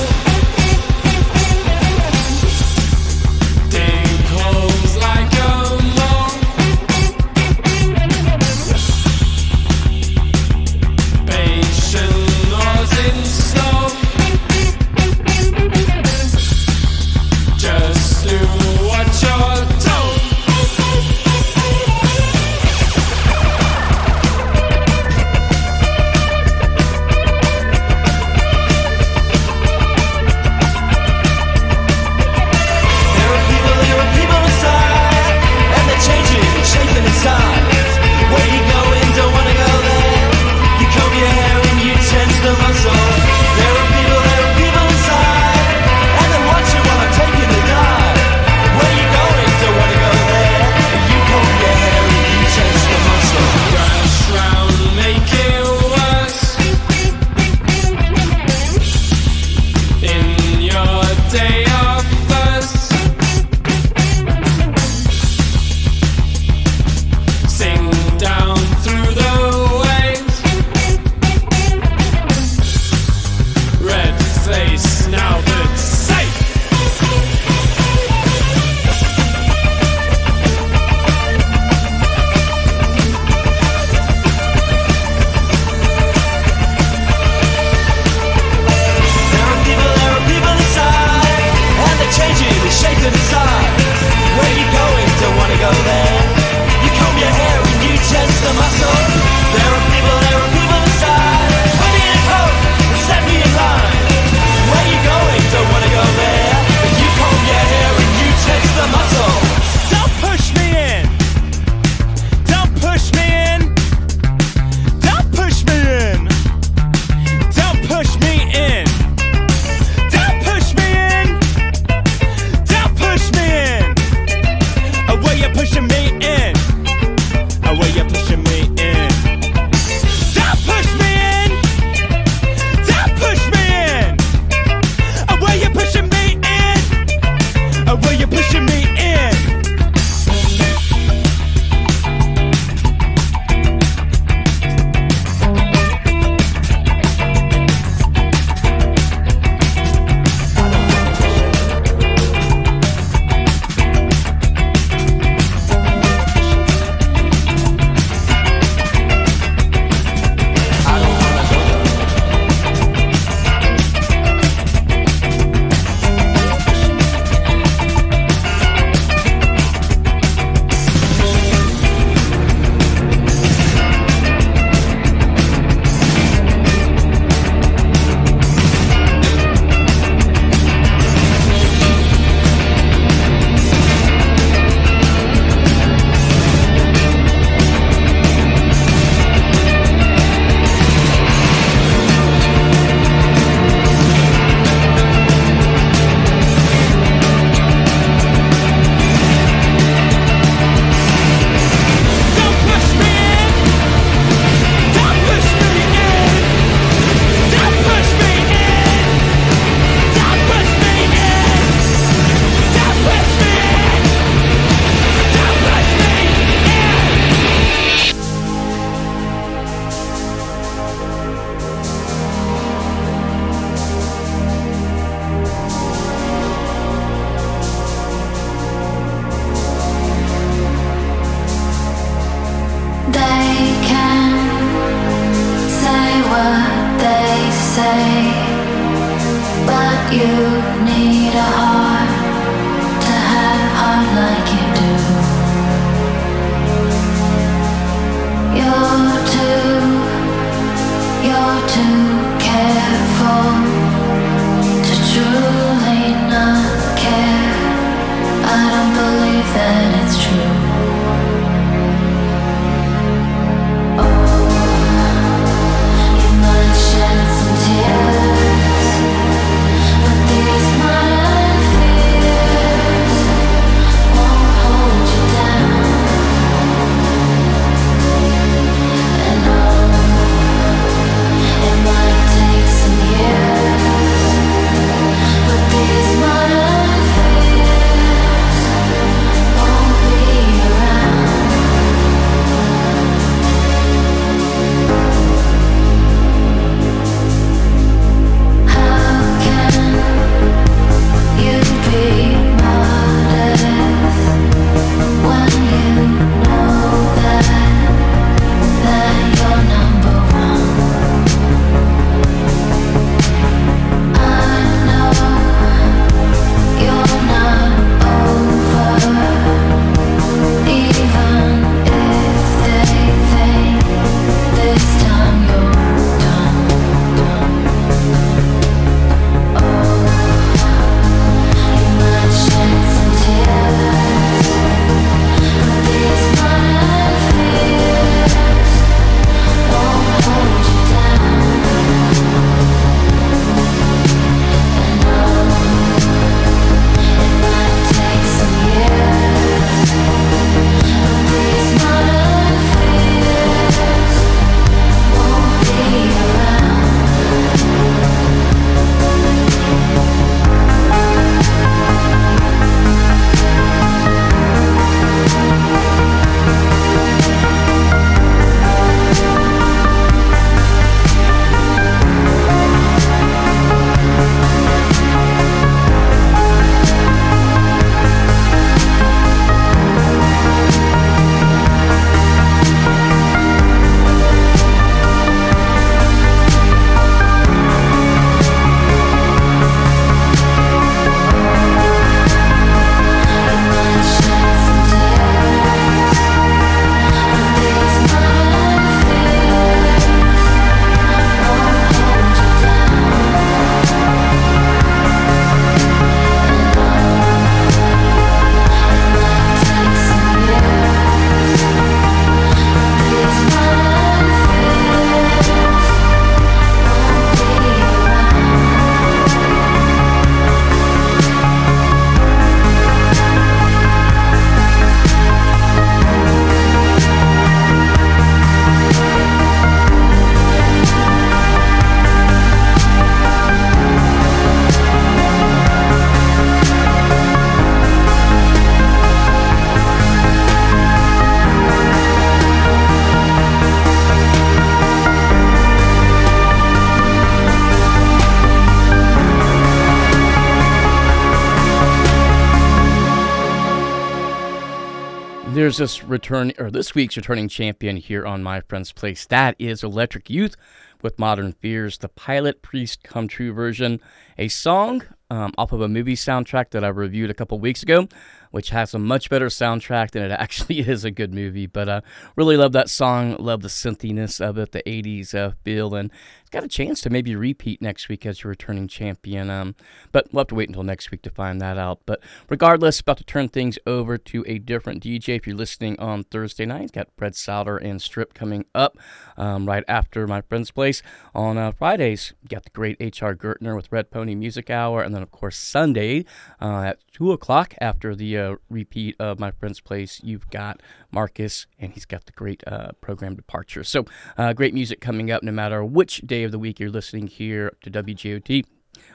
There's 455.65 455.77
this 455.77 456.03
return 456.03 456.53
or 456.59 456.69
this 456.69 456.93
week's 456.93 457.17
returning 457.17 457.49
champion 457.49 457.97
here 457.97 458.23
on 458.23 458.43
My 458.43 458.61
Friend's 458.61 458.91
Place. 458.91 459.25
That 459.25 459.55
is 459.57 459.83
Electric 459.83 460.29
Youth 460.29 460.55
with 461.01 461.17
Modern 461.17 461.53
Fears, 461.53 461.97
the 461.97 462.07
Pilot 462.07 462.61
Priest 462.61 463.01
Come 463.01 463.27
True 463.27 463.51
version, 463.51 463.99
a 464.37 464.47
song 464.47 465.01
um, 465.31 465.53
off 465.57 465.71
of 465.71 465.81
a 465.81 465.87
movie 465.87 466.15
soundtrack 466.15 466.69
that 466.69 466.83
I 466.83 466.89
reviewed 466.89 467.31
a 467.31 467.33
couple 467.33 467.57
weeks 467.59 467.81
ago, 467.81 468.07
which 468.55 468.69
has 468.69 468.93
a 468.93 468.97
much 468.97 469.29
better 469.29 469.47
soundtrack 469.47 470.11
than 470.11 470.23
it 470.23 470.31
actually 470.39 470.79
is 470.79 471.03
a 471.03 471.11
good 471.11 471.33
movie. 471.33 471.65
But 471.65 471.89
uh, 471.89 472.01
really 472.37 472.55
love 472.55 472.71
that 472.71 472.89
song, 472.89 473.35
love 473.37 473.61
the 473.61 473.67
synthiness 473.67 474.39
of 474.39 474.57
it, 474.57 474.71
the 474.71 474.81
80s 474.83 475.35
uh, 475.35 475.51
feel, 475.65 475.93
and 475.93 476.09
got 476.51 476.63
a 476.63 476.69
chance 476.69 477.01
to 477.01 477.09
maybe 477.09 477.35
repeat 477.35 477.81
next 477.81 478.07
week 478.07 478.25
as 478.25 478.41
your 478.41 478.51
returning 478.51 478.87
champion. 478.87 479.49
Um, 479.49 479.75
but 480.13 480.31
we'll 480.31 480.39
have 480.39 480.47
to 480.47 480.55
wait 480.55 480.69
until 480.69 480.83
next 480.83 481.11
week 481.11 481.21
to 481.23 481.29
find 481.29 481.59
that 481.59 481.77
out. 481.77 481.99
But 482.05 482.21
regardless, 482.47 483.01
about 483.01 483.17
to 483.17 483.25
turn 483.25 483.49
things 483.49 483.77
over 483.85 484.17
to 484.17 484.45
a 484.47 484.57
different 484.57 485.03
DJ. 485.03 485.35
If 485.35 485.47
you're 485.47 485.55
listening 485.57 485.99
on 485.99 486.23
Thursday 486.23 486.65
night, 486.65 486.93
got 486.93 487.09
Fred 487.17 487.35
Souter 487.35 487.75
and 487.75 488.01
Strip 488.01 488.33
coming 488.33 488.63
up 488.73 488.97
um, 489.35 489.65
right 489.65 489.83
after 489.89 490.27
my 490.27 490.39
friend's 490.39 490.71
place. 490.71 491.03
On 491.33 491.57
uh, 491.57 491.73
Fridays, 491.73 492.33
got 492.47 492.63
the 492.63 492.69
great 492.69 492.95
H.R. 493.01 493.35
Gertner 493.35 493.75
with 493.75 493.91
Red 493.91 494.09
Pony 494.09 494.33
Music 494.33 494.69
Hour, 494.69 495.01
and 495.01 495.13
then 495.13 495.23
of 495.23 495.31
course 495.31 495.57
Sunday 495.57 496.23
uh, 496.61 496.83
at 496.83 496.99
two 497.11 497.33
o'clock 497.33 497.75
after 497.81 498.15
the 498.15 498.37
repeat 498.69 499.15
of 499.19 499.39
my 499.39 499.51
friend's 499.51 499.79
place, 499.79 500.21
you've 500.23 500.49
got 500.49 500.81
Marcus, 501.11 501.67
and 501.79 501.93
he's 501.93 502.05
got 502.05 502.25
the 502.25 502.31
great 502.31 502.63
uh, 502.67 502.91
program 503.01 503.35
Departure. 503.35 503.83
So 503.83 504.05
uh, 504.37 504.53
great 504.53 504.73
music 504.73 505.01
coming 505.01 505.31
up, 505.31 505.43
no 505.43 505.51
matter 505.51 505.83
which 505.83 506.21
day 506.21 506.43
of 506.43 506.51
the 506.51 506.59
week 506.59 506.79
you're 506.79 506.89
listening 506.89 507.27
here 507.27 507.75
to 507.81 507.91
WGOT. 507.91 508.65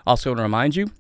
Also, 0.07 0.31
want 0.31 0.39
to 0.39 0.43
remind 0.43 0.77
you, 0.77 0.90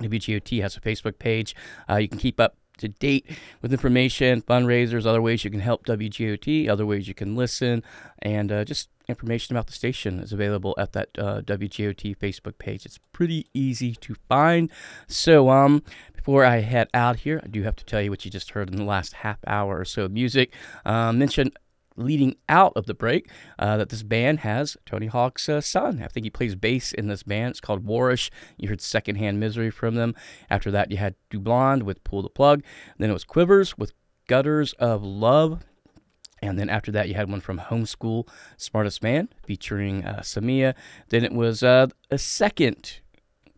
WGOT 0.00 0.60
has 0.62 0.76
a 0.76 0.80
Facebook 0.80 1.18
page. 1.18 1.54
Uh, 1.88 1.96
you 1.96 2.08
can 2.08 2.18
keep 2.18 2.40
up 2.40 2.56
to 2.78 2.88
date 2.88 3.26
with 3.62 3.72
information, 3.72 4.42
fundraisers, 4.42 5.06
other 5.06 5.22
ways 5.22 5.44
you 5.44 5.50
can 5.50 5.60
help 5.60 5.86
WGOT, 5.86 6.68
other 6.68 6.84
ways 6.84 7.08
you 7.08 7.14
can 7.14 7.34
listen, 7.34 7.82
and 8.20 8.52
uh, 8.52 8.64
just 8.64 8.88
information 9.08 9.56
about 9.56 9.66
the 9.66 9.72
station 9.72 10.18
is 10.20 10.32
available 10.32 10.74
at 10.78 10.92
that 10.92 11.08
uh, 11.18 11.40
WGOT 11.42 12.16
Facebook 12.16 12.58
page. 12.58 12.84
It's 12.84 12.98
pretty 13.12 13.46
easy 13.54 13.94
to 13.94 14.14
find. 14.28 14.70
So, 15.06 15.50
um, 15.50 15.82
before 16.26 16.44
I 16.44 16.56
head 16.58 16.88
out 16.92 17.20
here, 17.20 17.40
I 17.40 17.46
do 17.46 17.62
have 17.62 17.76
to 17.76 17.84
tell 17.84 18.02
you 18.02 18.10
what 18.10 18.24
you 18.24 18.32
just 18.32 18.50
heard 18.50 18.68
in 18.68 18.74
the 18.74 18.82
last 18.82 19.12
half 19.12 19.38
hour 19.46 19.78
or 19.78 19.84
so 19.84 20.06
of 20.06 20.10
music. 20.10 20.52
Uh, 20.84 21.12
mentioned 21.12 21.56
leading 21.94 22.34
out 22.48 22.72
of 22.74 22.86
the 22.86 22.94
break 22.94 23.30
uh, 23.60 23.76
that 23.76 23.90
this 23.90 24.02
band 24.02 24.40
has 24.40 24.76
Tony 24.84 25.06
Hawk's 25.06 25.48
uh, 25.48 25.60
son. 25.60 26.02
I 26.02 26.08
think 26.08 26.26
he 26.26 26.30
plays 26.30 26.56
bass 26.56 26.92
in 26.92 27.06
this 27.06 27.22
band. 27.22 27.52
It's 27.52 27.60
called 27.60 27.86
Warish. 27.86 28.30
You 28.56 28.68
heard 28.68 28.80
Secondhand 28.80 29.38
Misery 29.38 29.70
from 29.70 29.94
them. 29.94 30.16
After 30.50 30.72
that, 30.72 30.90
you 30.90 30.96
had 30.96 31.14
Dublond 31.30 31.84
with 31.84 32.02
Pull 32.02 32.22
the 32.22 32.28
Plug. 32.28 32.64
Then 32.98 33.08
it 33.08 33.12
was 33.12 33.22
Quivers 33.22 33.78
with 33.78 33.92
Gutters 34.26 34.72
of 34.80 35.04
Love. 35.04 35.60
And 36.42 36.58
then 36.58 36.68
after 36.68 36.90
that, 36.90 37.08
you 37.08 37.14
had 37.14 37.30
one 37.30 37.40
from 37.40 37.60
Homeschool, 37.60 38.28
Smartest 38.56 39.00
Man, 39.00 39.28
featuring 39.44 40.04
uh, 40.04 40.22
Samia. 40.22 40.74
Then 41.10 41.22
it 41.22 41.32
was 41.32 41.62
uh, 41.62 41.86
a 42.10 42.18
second 42.18 42.98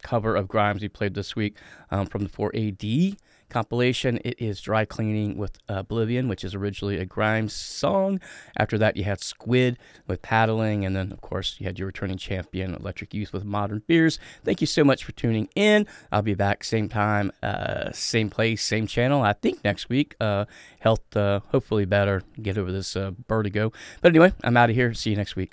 cover 0.03 0.35
of 0.37 0.49
Grimes 0.49 0.83
we 0.83 0.89
played 0.89 1.15
this 1.15 1.35
week 1.37 1.57
um, 1.91 2.07
from 2.07 2.25
the 2.25 2.31
4AD 2.31 3.17
compilation. 3.49 4.19
It 4.25 4.37
is 4.39 4.61
Dry 4.61 4.85
Cleaning 4.85 5.37
with 5.37 5.59
Oblivion, 5.69 6.29
which 6.29 6.45
is 6.45 6.55
originally 6.55 6.99
a 6.99 7.05
Grimes 7.05 7.53
song. 7.53 8.21
After 8.57 8.79
that, 8.79 8.97
you 8.97 9.05
had 9.05 9.21
Squid 9.21 9.79
with 10.07 10.23
Paddling. 10.23 10.85
And 10.85 10.95
then, 10.95 11.13
of 11.13 11.21
course, 11.21 11.57
you 11.59 11.67
had 11.67 11.79
your 11.79 11.87
returning 11.87 12.19
champion, 12.19 12.75
Electric 12.75 13.15
Youth 13.15 13.33
with 13.33 13.45
Modern 13.45 13.81
Fears. 13.81 14.19
Thank 14.45 14.61
you 14.61 14.67
so 14.67 14.85
much 14.85 15.05
for 15.05 15.13
tuning 15.13 15.49
in. 15.55 15.87
I'll 16.13 16.23
be 16.23 16.35
back 16.35 16.65
same 16.65 16.89
time, 16.89 17.33
uh, 17.43 17.93
same 17.93 18.31
place, 18.31 18.63
same 18.63 18.87
channel. 18.87 19.23
I 19.23 19.33
think 19.33 19.65
next 19.65 19.89
week. 19.89 20.15
Uh, 20.21 20.45
health, 20.81 21.17
uh, 21.17 21.41
hopefully 21.49 21.85
better. 21.85 22.23
Get 22.41 22.59
over 22.59 22.73
this 22.73 22.97
uh, 22.97 23.13
vertigo. 23.29 23.73
But 24.01 24.11
anyway, 24.11 24.33
I'm 24.45 24.57
out 24.57 24.71
of 24.71 24.77
here. 24.77 24.95
See 24.95 25.11
you 25.11 25.17
next 25.17 25.37
week. 25.37 25.47